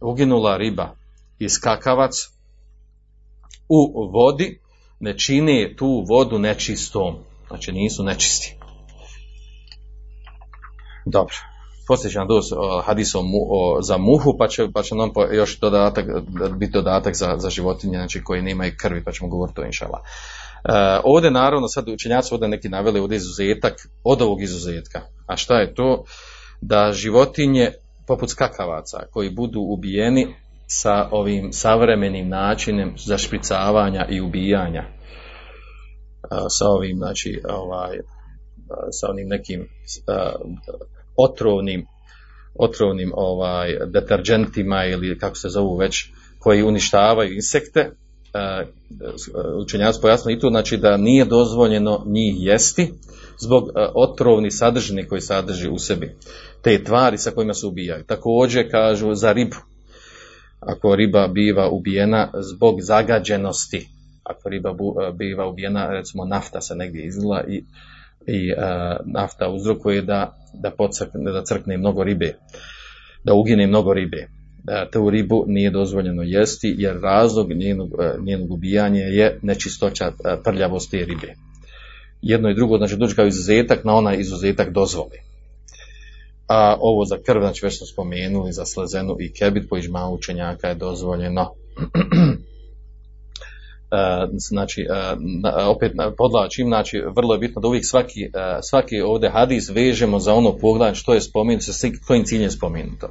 [0.00, 0.94] uginula riba
[1.38, 2.12] i skakavac
[3.68, 4.61] u vodi,
[5.02, 7.14] ne čini tu vodu nečistom.
[7.48, 8.56] Znači nisu nečisti.
[11.06, 11.34] Dobro.
[11.88, 13.12] Poslije će nam doći o, hadis
[13.82, 16.04] za muhu, pa će, pa će nam po- još dodatak,
[16.58, 20.00] biti dodatak za, za životinje, znači koji nemaju krvi, pa ćemo govoriti o inšala.
[20.64, 23.74] E, ovdje naravno, sad učenjaci ovdje neki naveli ovdje izuzetak
[24.04, 25.00] od ovog izuzetka.
[25.26, 26.04] A šta je to?
[26.60, 27.72] Da životinje
[28.06, 30.34] poput skakavaca koji budu ubijeni
[30.80, 34.84] sa ovim savremenim načinom zašpricavanja i ubijanja
[36.30, 38.02] a, sa ovim znači ovaj a,
[38.90, 39.68] sa onim nekim
[40.06, 40.32] a,
[41.16, 41.86] otrovnim
[42.54, 47.90] otrovnim ovaj deterđentima ili kako se zovu već koji uništavaju insekte.
[49.64, 52.92] Učenjaci pojasnili i to znači da nije dozvoljeno njih jesti
[53.40, 56.16] zbog a, otrovnih sadržine koji sadrži u sebi
[56.62, 58.04] te tvari sa kojima se ubijaju.
[58.04, 59.56] Također kažu za ribu
[60.66, 63.88] ako riba biva ubijena zbog zagađenosti,
[64.24, 67.64] ako riba bu, e, biva ubijena, recimo nafta se negdje izlila i,
[68.26, 68.54] i e,
[69.04, 72.34] nafta uzrokuje da, da, pocrkne, da crkne mnogo ribe,
[73.24, 74.28] da ugine mnogo ribe.
[74.64, 80.12] Da tu ribu nije dozvoljeno jesti jer razlog njenog, e, njenog ubijanja je nečistoća e,
[80.44, 81.34] prljavost te ribe.
[82.22, 85.31] Jedno i drugo znači dođe kao izuzetak na onaj izuzetak dozvoli
[86.46, 90.68] a ovo za krv, znači već smo spomenuli, za slezenu i kebit po ižma učenjaka
[90.68, 91.50] je dozvoljeno.
[93.92, 95.16] E, znači, e,
[95.66, 100.34] opet podlačim, znači, vrlo je bitno da uvijek svaki, e, svaki ovdje hadis vežemo za
[100.34, 103.08] ono poglavlje što je spomenuto, sa kojim ciljem je spomenuto.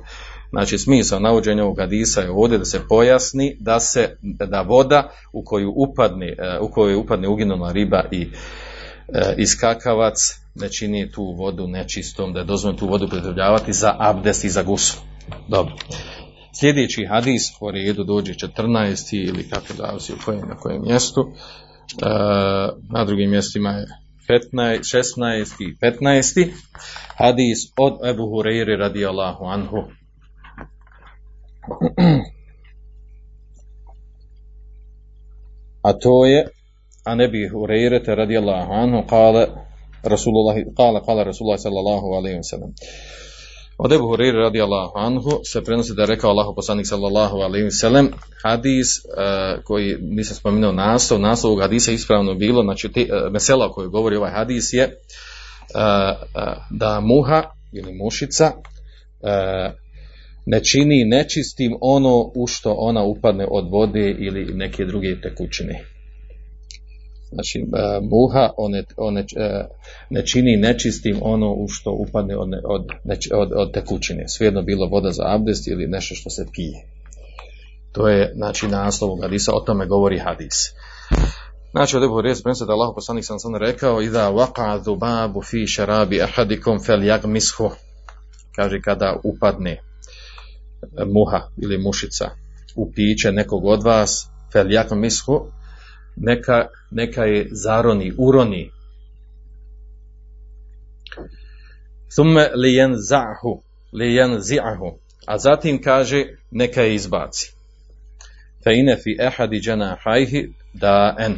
[0.50, 5.44] Znači, smisao navođenja ovog hadisa je ovdje da se pojasni da se, da voda u
[5.44, 8.28] koju upadne, u koju upadne uginula riba i
[9.38, 10.16] iskakavac
[10.56, 14.64] ne čini tu vodu nečistom, da je dozvoljeno tu vodu upotrebljavati za abdest i za
[14.64, 14.98] gusu.
[15.48, 15.76] Dobro.
[16.60, 19.30] Sljedeći hadis po redu dođe 14.
[19.30, 21.22] ili kako da u kojem, na kojem mjestu.
[21.22, 21.26] E,
[22.90, 23.86] na drugim mjestima je
[24.54, 24.80] 15,
[25.18, 25.46] 16.
[25.60, 26.48] i 15.
[27.18, 29.78] Hadis od Ebu Hureyri radijallahu anhu.
[35.82, 36.48] A to je
[37.04, 39.48] a nebi Hurejrete radijallahu anhu kale
[40.04, 42.74] Rasulullah, kale, kale Rasulullah sallallahu alaihi wa sallam.
[43.78, 47.72] Od Ebu Hureyre radijallahu anhu se prenosi da je rekao Allahu poslanik sallallahu alaihi wa
[47.72, 48.10] sallam
[48.44, 53.66] hadis uh, koji nisam spomenuo naslov, naslov ovog hadisa ispravno bilo, znači te, uh, mesela
[53.66, 54.92] o govori ovaj hadis je uh,
[56.70, 57.44] da muha
[57.74, 58.52] ili mušica
[60.46, 65.86] ne čini nečistim ono u što ona upadne od vode ili neke druge tekućine.
[67.32, 67.64] Znači, e,
[68.02, 69.66] muha one, one, e,
[70.10, 72.86] ne čini nečistim ono u što upadne od, ne- od,
[73.34, 74.28] od, od tekućine.
[74.28, 76.86] Svejedno bilo voda za abdest ili nešto što se pije.
[77.92, 80.54] To je, znači, naslov hadisa, o tome govori hadis.
[81.72, 86.22] Znači, od Ebu prenosi da Allah poslanik sam sam rekao Iza waqa'a dhubabu fi šarabi
[86.22, 87.70] ahadikum fel jagmishu
[88.56, 89.82] kaže kada upadne
[91.14, 92.30] muha ili mušica
[92.76, 95.46] u piće nekog od vas, fel mishu,
[96.22, 98.72] neka, neka je zaroni, uroni.
[102.16, 102.72] Thumme li
[103.10, 103.62] za'hu,
[103.94, 104.08] li
[104.40, 104.92] zi'ahu,
[105.28, 107.54] a zatim kaže neka je izbaci.
[108.64, 109.62] Fe ine fi ehadi
[110.04, 111.36] hajhi da en,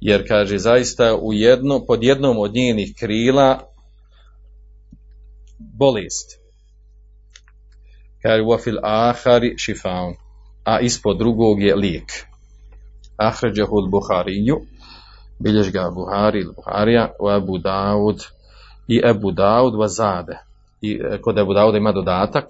[0.00, 3.68] jer kaže zaista u jedno, pod jednom od njenih krila
[5.58, 6.38] bolest.
[8.22, 10.14] Kaže wa fil ahari šifaun,
[10.64, 12.31] a ispod drugog je lijek.
[13.16, 14.56] Ahređahu al-Buhariju,
[15.38, 18.18] bilješ ga Buhari ili Buharija, u Abu Daud
[18.88, 20.38] i Abu Daud wa zade.
[20.80, 22.44] I e, kod Abu Dauda ima dodatak,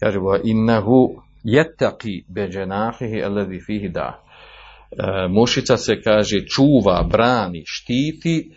[0.00, 4.22] kaže wa innahu jettaki beđenahihi alladhi fihi da.
[4.90, 8.50] E, mušica se kaže čuva, brani, štiti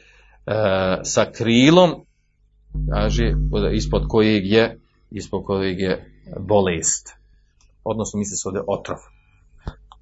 [0.45, 0.53] e,
[1.03, 1.91] sa krilom,
[2.93, 3.33] kaže
[3.73, 4.79] ispod kojeg je
[5.11, 7.09] ispod kojeg je bolest.
[7.83, 8.97] Odnosno misli se ovdje otrov.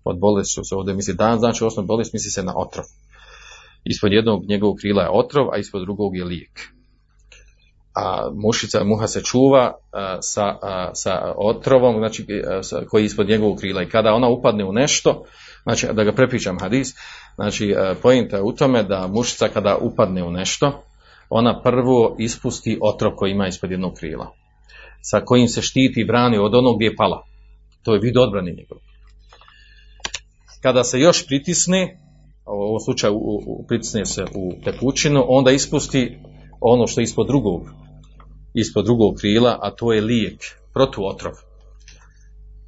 [0.10, 2.86] Od bolesti se ovdje misli dan, znači osnovno bolest misli se na otrov.
[3.84, 6.78] Ispod jednog njegovog krila je otrov, a ispod drugog je lijek
[7.98, 9.74] a mušica, muha se čuva
[10.22, 10.58] sa,
[10.94, 12.26] sa otrovom znači,
[12.90, 15.24] koji je ispod njegovog krila i kada ona upadne u nešto,
[15.64, 16.94] znači da ga prepičam hadis,
[17.36, 20.84] znači pojenta je u tome da mušica kada upadne u nešto,
[21.30, 24.32] ona prvo ispusti otrov koji ima ispod jednog krila,
[25.02, 27.24] sa kojim se štiti i brani od onog gdje je pala.
[27.84, 28.78] To je vid odbrane njegov.
[30.62, 32.00] Kada se još pritisne,
[32.46, 33.20] u ovom slučaju
[33.68, 36.18] pritisne se u tekućinu, onda ispusti
[36.62, 37.62] ono što je ispod drugog
[38.60, 40.42] ispod drugog krila, a to je lijek,
[40.74, 41.34] protuotrov,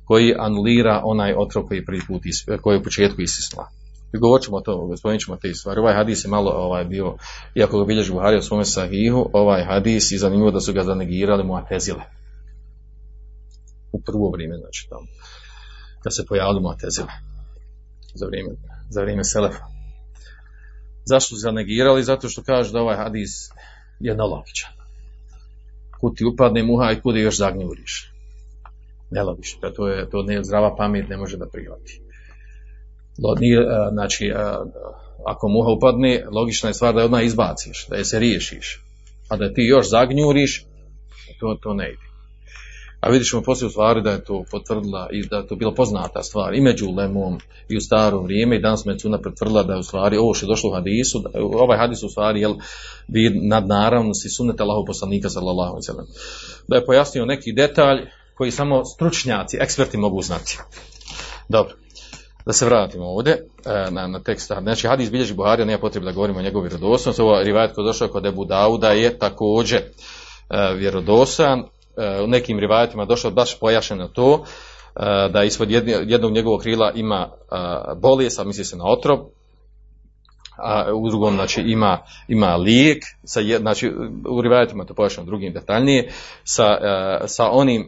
[0.06, 2.22] koji anulira onaj otrov koji prvi put
[2.62, 3.70] koji je u početku isisla.
[4.14, 5.80] I govorit ćemo to, spomenut ćemo te stvari.
[5.80, 7.16] Ovaj hadis je malo ovaj, bio,
[7.56, 11.44] iako ga bilježi Buhari u svome sahihu, ovaj hadis i zanimljivo da su ga zanegirali
[11.44, 12.04] mu atezile.
[13.92, 15.08] U prvo vrijeme, znači tamo.
[16.04, 17.29] Kad se pojavili mu atezile.
[18.16, 18.50] Za vrijeme,
[18.90, 19.64] za vrijeme Selefa.
[21.06, 22.04] Zašto su zanegirali?
[22.04, 23.30] Zato što kaže da ovaj hadis
[24.00, 24.80] je nelogičan
[26.00, 28.14] kud ti upadne muha i kud je još zagnjuriš.
[29.12, 32.02] Nelogično, to je to ne zdrava pamet ne može da prihvati.
[33.40, 33.60] Nije,
[33.92, 34.32] znači,
[35.26, 38.84] ako muha upadne, logična je stvar da je odmah izbaciš, da je se riješiš.
[39.30, 40.66] A da ti još zagnjuriš,
[41.40, 42.09] to, to ne ide.
[43.00, 45.74] A vidjet ćemo poslije u stvari da je to potvrdila i da je to bila
[45.74, 47.40] poznata stvar i među lemom
[47.70, 50.48] i u staro vrijeme i danas Mecuna potvrdila da je u stvari ovo što je
[50.48, 52.56] došlo u hadisu, ovaj hadis u stvari jel,
[53.08, 56.12] bi nadnaravnosti sunneta Allahov poslanika sallallahu alaihi
[56.68, 58.00] Da je pojasnio neki detalj
[58.38, 60.60] koji samo stručnjaci, eksperti mogu znati.
[61.50, 61.74] Dobro.
[62.46, 64.52] Da se vratimo ovdje e, na, na tekst.
[64.62, 67.22] Znači, hadis bilježi Buharija, nema potrebe da govorimo o njegovoj vjerodostojnosti.
[67.22, 71.64] Ovo rivajet koji došao kod Ebu Dauda je također e, vjerodostojan
[72.24, 74.44] u nekim rivajetima došlo baš pojašeno to,
[74.96, 75.72] e, da ispod
[76.06, 77.56] jednog njegovog krila ima e,
[77.96, 79.20] bolest, a misli se na otrov,
[80.58, 83.92] a u drugom znači ima, ima lijek, sa znači
[84.30, 86.12] u rivajetima to pojašnjeno drugim detaljnije,
[86.44, 87.88] sa, e, sa onim,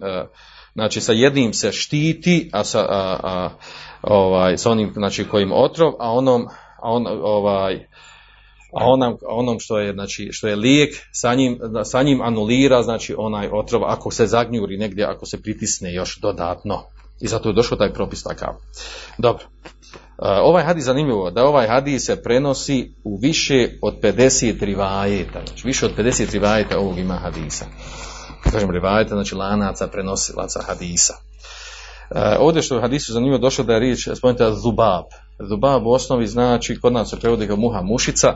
[0.73, 3.49] znači sa jednim se štiti, a sa, a,
[4.01, 6.47] ovaj, sa onim znači kojim otrov, a onom,
[6.81, 7.87] a on, ovaj,
[8.73, 13.15] a onom, onom što je znači što je lijek sa njim, sa njim anulira znači
[13.17, 16.83] onaj otrov ako se zagnjuri negdje ako se pritisne još dodatno.
[17.21, 18.53] I zato je došao taj propis takav.
[19.17, 19.43] Dobro.
[20.17, 25.41] Ovaj hadis zanimljivo da ovaj hadis se prenosi u više od 50 rivajeta.
[25.47, 27.65] Znači više od 50 rivajeta ovog ima hadisa.
[28.51, 31.13] Kažem rivajeta znači lanaca prenosilaca hadisa.
[32.39, 35.05] Ovdje što u hadisu zanimljivo došlo da je riječ spomenuta zubab
[35.39, 38.35] Zubab u osnovi znači, kod nas se prevodi kao muha mušica,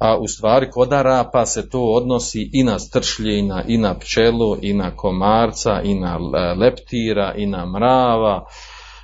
[0.00, 4.74] a u stvari kod Arapa se to odnosi i na stršljina, i na pčelu, i
[4.74, 6.16] na komarca, i na
[6.60, 8.44] leptira, i na mrava,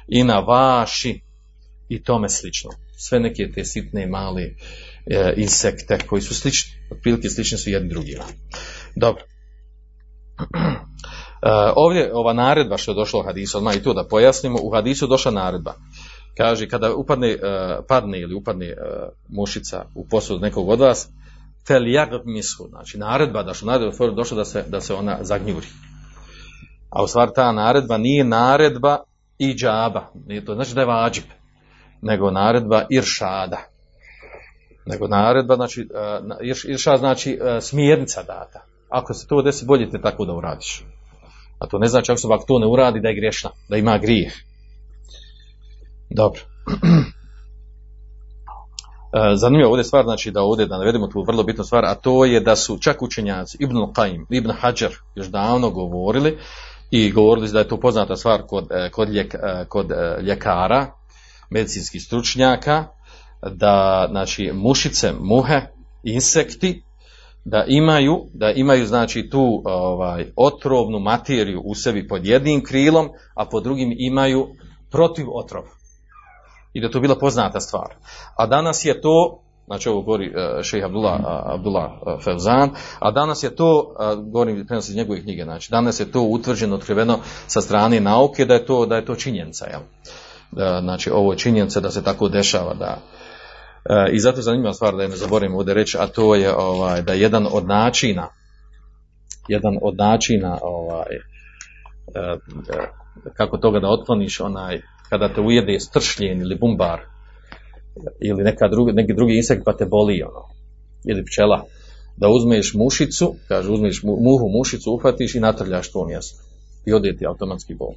[0.09, 1.20] i na vaši,
[1.89, 2.70] i tome slično.
[2.97, 4.43] Sve neke te sitne male
[5.07, 8.24] e, insekte koji su slični, otprilike slični su jedni drugima.
[8.97, 9.22] Dobro.
[11.45, 14.70] E, ovdje ova naredba što je došla u hadisu, odmah i to da pojasnimo, u
[14.70, 15.74] hadisu došla naredba
[16.37, 21.09] kaže kada upadne, uh, padne ili upadne uh, mušica u posud nekog od vas,
[21.66, 21.82] fel
[22.24, 25.66] mishu, znači naredba, da što naredba došlo da se, da se ona zagnjuri.
[26.91, 28.99] A u stvari ta naredba nije naredba
[29.39, 31.24] i džaba, nije to znači da je vađib,
[32.03, 33.59] nego naredba iršada.
[34.87, 35.89] Nego naredba, znači,
[36.30, 38.64] uh, iršad znači uh, smjernica data.
[38.89, 40.85] Ako se to desi, bolje te tako da uradiš.
[41.59, 44.32] A to ne znači ako se to ne uradi da je grešna, da ima grijeh.
[46.15, 46.41] Dobro.
[49.37, 52.41] zanimljiva ovdje stvar, znači da ovdje da navedemo tu vrlo bitnu stvar, a to je
[52.41, 56.39] da su čak učenjaci Ibn Qaim, Ibn Hajar još davno govorili
[56.91, 59.35] i govorili da je to poznata stvar kod, kod, ljek,
[59.69, 59.91] kod
[60.23, 60.87] ljekara,
[61.51, 62.85] medicinskih stručnjaka,
[63.53, 65.61] da znači mušice, muhe,
[66.03, 66.83] insekti
[67.45, 73.47] da imaju, da imaju znači tu ovaj, otrovnu materiju u sebi pod jednim krilom, a
[73.47, 74.47] pod drugim imaju
[74.91, 75.84] protiv otrova.
[76.75, 77.95] I da to bila poznata stvar.
[78.37, 83.43] A danas je to, znači ovo govori uh, šejh Abdullah, Abdullah uh, Fevzan, a danas
[83.43, 83.95] je to,
[84.27, 88.55] govorim prenosi iz njegove knjige, znači danas je to utvrđeno, otkriveno sa strane nauke da
[88.55, 89.81] je to, da je to činjenica, jel?
[90.53, 92.99] Da, znači ovo je činjenica da se tako dešava, da,
[93.85, 96.57] E, I zato je zanimljiva stvar da je ne zaboravim ovdje reći, a to je
[96.57, 98.29] ovaj, da jedan od načina,
[99.49, 102.20] jedan od načina ovaj, e,
[102.70, 102.89] e,
[103.37, 107.01] kako toga da otkloniš onaj, kada te ujede stršljen ili bumbar
[108.21, 110.49] ili neka drugi, neki drugi insekt pa te boli ono,
[111.05, 111.65] ili pčela,
[112.17, 116.43] da uzmeš mušicu, kaže uzmeš muhu mušicu, uhvatiš i natrljaš to mjesto
[116.87, 117.95] i ode ti automatski bol.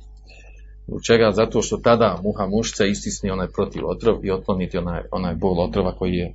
[0.88, 1.32] Zbog čega?
[1.32, 5.96] Zato što tada muha mušica istisni onaj protiv otrov i otkloniti onaj, onaj bol otrova
[5.96, 6.34] koji je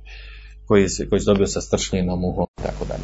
[0.67, 3.03] koji se, koji se dobio sa stršljenom muhom i tako dalje.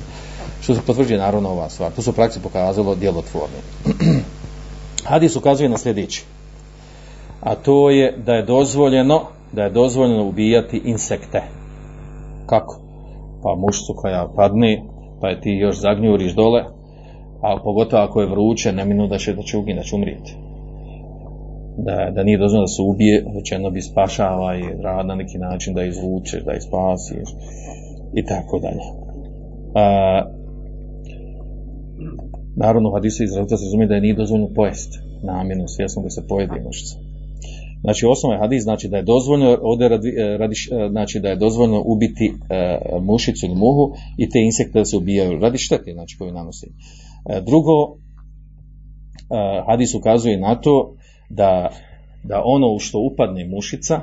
[0.61, 1.91] Što se potvrđuje naravno ova stvar.
[1.91, 3.57] To su u praksi pokazalo djelotvorno.
[5.09, 6.23] Hadis ukazuje na sljedeći.
[7.41, 9.21] A to je da je dozvoljeno
[9.53, 11.41] da je dozvoljeno ubijati insekte.
[12.45, 12.81] Kako?
[13.43, 14.83] Pa mušicu koja padne,
[15.21, 16.63] pa je ti još zagnjuriš dole,
[17.41, 20.35] a pogotovo ako je vruće, ne minu da će, da će uginati, da će umrijeti
[21.85, 25.73] da, da nije dozvoljeno da se ubije, već bi spašava i rad na neki način
[25.73, 27.29] da izvučeš, da ispasiš
[28.13, 28.85] i tako dalje.
[29.75, 29.85] A,
[32.57, 34.91] naravno, u hadisu iz se razumije da je nije dozvoljeno pojest
[35.23, 37.08] namjenu, svjesno da se pojede mušica.
[37.81, 40.55] Znači, osnovno hadis znači da je dozvoljeno ovdje radi, radi,
[40.89, 45.39] znači da je dozvoljeno ubiti e, mušicu ili muhu i te insekte da se ubijaju
[45.39, 46.67] radi štete, znači koju nanosi.
[47.29, 50.95] E, drugo, e, hadis ukazuje na to
[51.29, 51.69] da,
[52.23, 54.01] da ono u što upadne mušica,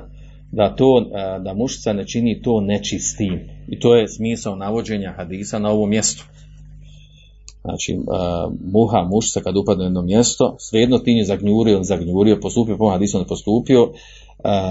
[0.53, 1.01] da, to,
[1.45, 3.41] da mušica ne čini to nečistim.
[3.69, 6.25] I to je smisao navođenja hadisa na ovom mjestu.
[7.67, 7.99] Znači,
[8.73, 13.19] muha, mušica kad upadne na jedno mjesto, svejedno ti je zagnjurio, zagnjurio, postupio, po hadisu
[13.19, 13.93] ne postupio,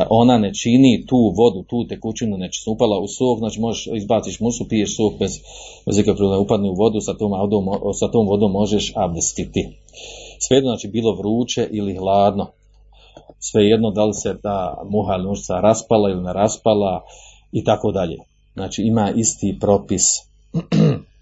[0.09, 4.67] ona ne čini tu vodu, tu tekućinu, neće upala u sok, znači možeš izbaciš musu,
[4.69, 5.31] piješ sok bez,
[5.85, 7.31] bez ikakve upadne u vodu, sa tom,
[7.93, 9.69] sa tom vodom možeš abdestiti.
[10.39, 12.47] Svejedno, znači bilo vruće ili hladno,
[13.39, 17.01] svejedno da li se ta muha ili mušica raspala ili ne raspala
[17.51, 18.17] i tako dalje.
[18.53, 20.03] Znači ima isti propis.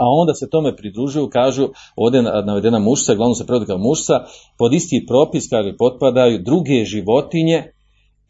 [0.00, 4.14] A onda se tome pridružuju, kažu, ovdje navedena mušca, glavno se prevodi kao mušca,
[4.58, 7.62] pod isti propis, kaže, potpadaju druge životinje,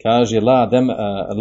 [0.03, 0.89] kaže, la, dem,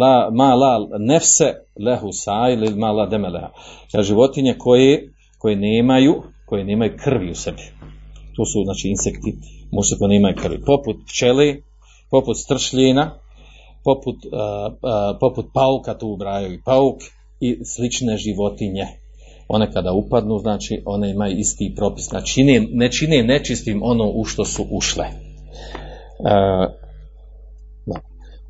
[0.02, 1.54] la, ma la nefse
[1.86, 3.50] lehu sa ili ma la demeleha.
[3.92, 7.62] Kaže, životinje koje, koje nemaju, koje nemaju krvi u sebi.
[8.36, 9.34] To su, znači, insekti,
[9.72, 10.64] mušce koje nemaju krvi.
[10.66, 11.54] Poput pčele,
[12.10, 13.10] poput stršljena,
[13.84, 16.98] poput, uh, uh, poput pauka, tu ubrajaju i pauk,
[17.40, 18.86] i slične životinje
[19.52, 22.04] one kada upadnu, znači one imaju isti propis.
[22.04, 25.04] Znači ne čine nečistim ono u što su ušle.
[25.04, 26.80] E.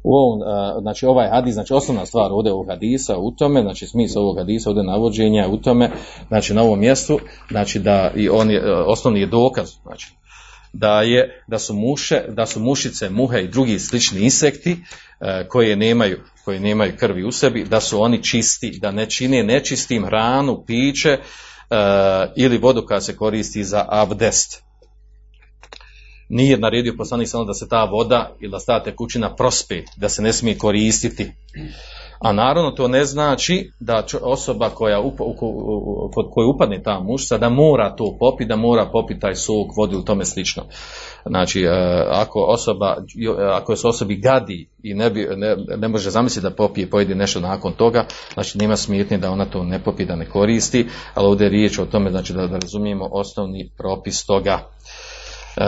[0.03, 3.86] U ovom, e, znači ovaj hadis, znači osnovna stvar ovdje ovog hadisa u tome, znači
[3.86, 5.90] smisao ovog hadisa ovdje navođenja u tome,
[6.28, 7.18] znači na ovom mjestu,
[7.51, 10.14] znači da i on je, osnovni je dokaz, znači
[10.72, 14.76] da je da su muše, da su mušice, muhe i drugi slični insekti
[15.20, 19.42] e, koje nemaju koji nemaju krvi u sebi, da su oni čisti, da ne čine
[19.42, 21.18] nečistim hranu, piće e,
[22.36, 24.62] ili vodu koja se koristi za abdest.
[26.28, 30.22] Nije naredio poslanik samo da se ta voda ili da sta tekućina prospe, da se
[30.22, 31.32] ne smije koristiti.
[32.20, 35.18] A naravno to ne znači da osoba koja up,
[36.14, 39.94] kod koje upadne ta mušca da mora to popiti, da mora popiti taj sok, vodu
[39.94, 40.62] ili tome slično.
[41.26, 42.96] Znači, e, ako osoba,
[43.52, 47.40] ako se osobi gadi i ne, bi, ne, ne može zamisliti da popije pojedi nešto
[47.40, 48.04] nakon toga,
[48.34, 51.78] znači nema smetnje da ona to ne popije, da ne koristi, ali ovdje je riječ
[51.78, 54.58] o tome, znači da, da razumijemo osnovni propis toga.
[55.56, 55.64] E,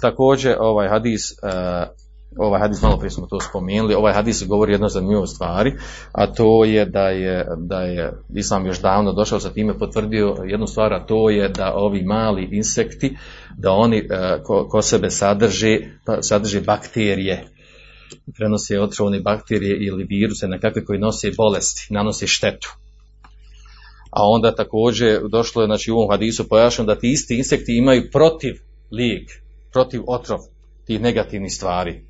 [0.00, 1.99] također ovaj hadis e,
[2.36, 5.72] ovaj hadis, malo prije smo to spomenuli, ovaj hadis govori jedno zanimljivo stvari,
[6.12, 10.66] a to je da je, da je Islam još davno došao sa time potvrdio jednu
[10.66, 13.16] stvar, a to je da ovi mali insekti,
[13.58, 17.44] da oni e, ko, ko sebe sadrže, pa, sadrže bakterije,
[18.36, 22.76] prenose otrovne bakterije ili viruse nekakve koji nose bolesti, nanose štetu.
[24.10, 28.10] A onda također došlo je, znači u ovom hadisu pojašnjeno da ti isti insekti imaju
[28.12, 28.54] protiv
[28.90, 29.30] lijek,
[29.72, 30.38] protiv otrov
[30.86, 32.09] tih negativnih stvari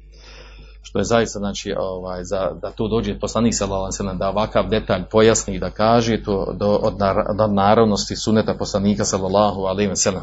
[0.83, 5.59] što je zaista znači ovaj za da tu dođe poslanik sallallahu da ovakav detalj pojasni
[5.59, 6.95] da kaže to do od,
[7.41, 10.21] od naravnosti suneta poslanika sallallahu alejhi ve.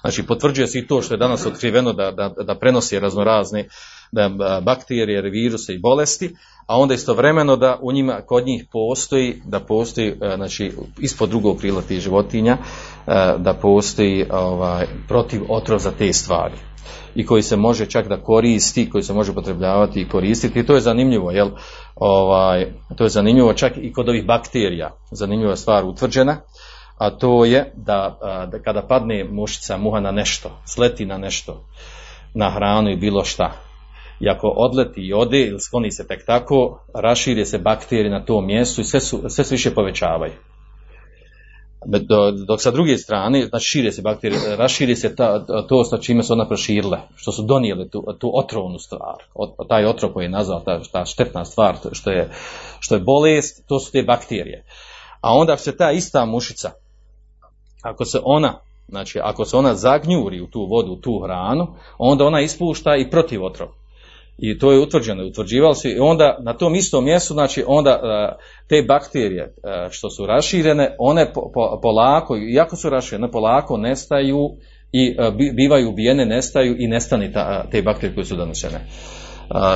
[0.00, 3.68] Znači potvrđuje se i to što je danas otkriveno da, da, da prenosi raznorazne
[4.12, 4.28] da
[4.62, 6.36] bakterije, viruse i bolesti,
[6.66, 11.58] a onda istovremeno da u njima kod njih postoji da postoji a, znači ispod drugog
[11.58, 12.58] krila tih životinja
[13.06, 16.71] a, da postoji ovaj protiv otrov za te stvari
[17.14, 20.60] i koji se može čak da koristi, koji se može potrebljavati i koristiti.
[20.60, 21.50] I to je zanimljivo, jel?
[21.94, 24.90] Ovaj, to je zanimljivo čak i kod ovih bakterija.
[25.10, 26.36] Zanimljiva stvar utvrđena,
[26.98, 28.18] a to je da,
[28.52, 31.64] da kada padne mušica muha na nešto, sleti na nešto,
[32.34, 33.52] na hranu i bilo šta,
[34.20, 38.46] i ako odleti i ode ili skloni se tek tako, raširi se bakterije na tom
[38.46, 40.32] mjestu i sve, su, sve se više povećavaju
[42.46, 46.32] dok sa druge strane, znači šire se bakterije, raširi se ta, to sa čime su
[46.32, 50.60] ona proširile, što su donijeli tu, tu otrovnu stvar, o, taj otrov koji je nazvao
[50.60, 52.30] ta, ta štetna stvar, što je,
[52.80, 54.64] što je bolest, to su te bakterije.
[55.20, 56.70] A onda se ta ista mušica,
[57.82, 62.24] ako se ona, znači ako se ona zagnjuri u tu vodu, u tu hranu, onda
[62.24, 63.81] ona ispušta i protiv otrova
[64.42, 68.00] i to je utvrđeno, utvrđivalo se i onda na tom istom mjestu, znači onda
[68.68, 69.54] te bakterije
[69.90, 74.50] što su raširene, one po, po, polako, iako su raširene, polako nestaju
[74.92, 75.16] i
[75.54, 78.86] bivaju ubijene, nestaju i nestani ta, te bakterije koje su donesene.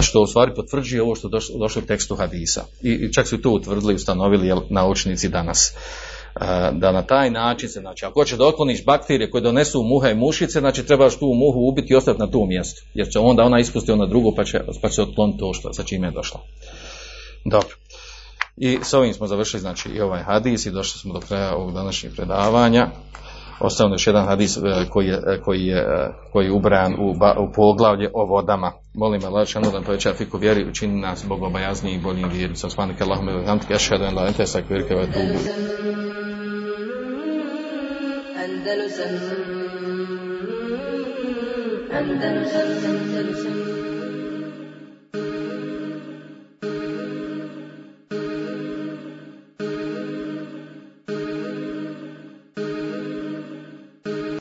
[0.03, 2.65] Što u stvari potvrđuje ovo što došlo, došlo u tekstu hadisa.
[2.83, 5.77] I, I čak su to utvrdili i ustanovili jel, naučnici danas
[6.73, 10.15] da na taj način se, znači, ako hoće da otkloniš bakterije koje donesu muha i
[10.15, 13.61] mušice, znači trebaš tu muhu ubiti i ostati na tom mjestu, jer će onda ona
[13.61, 16.41] ispusti ono drugo pa će, pa će otkloniti to što, sa čime je došla.
[17.45, 17.77] Dobro.
[18.57, 21.73] I s ovim smo završili, znači, i ovaj hadis i došli smo do kraja ovog
[21.73, 22.89] današnjeg predavanja.
[23.61, 24.59] Ostavno još jedan hadis
[24.91, 25.87] koji je, koji je,
[26.33, 28.73] koji je ubran u, u poglavlje o vodama.
[28.95, 32.57] Molim Allah, šanu da poveća fiku vjeri, učini nas bogobojazni i boljim vjeri.
[32.57, 35.39] Sa smanike Allahume hamdike, ašhadu en la ente sakvirke wa tubu.
[38.45, 39.13] Andalusam
[41.93, 43.76] Andalusam Andalusam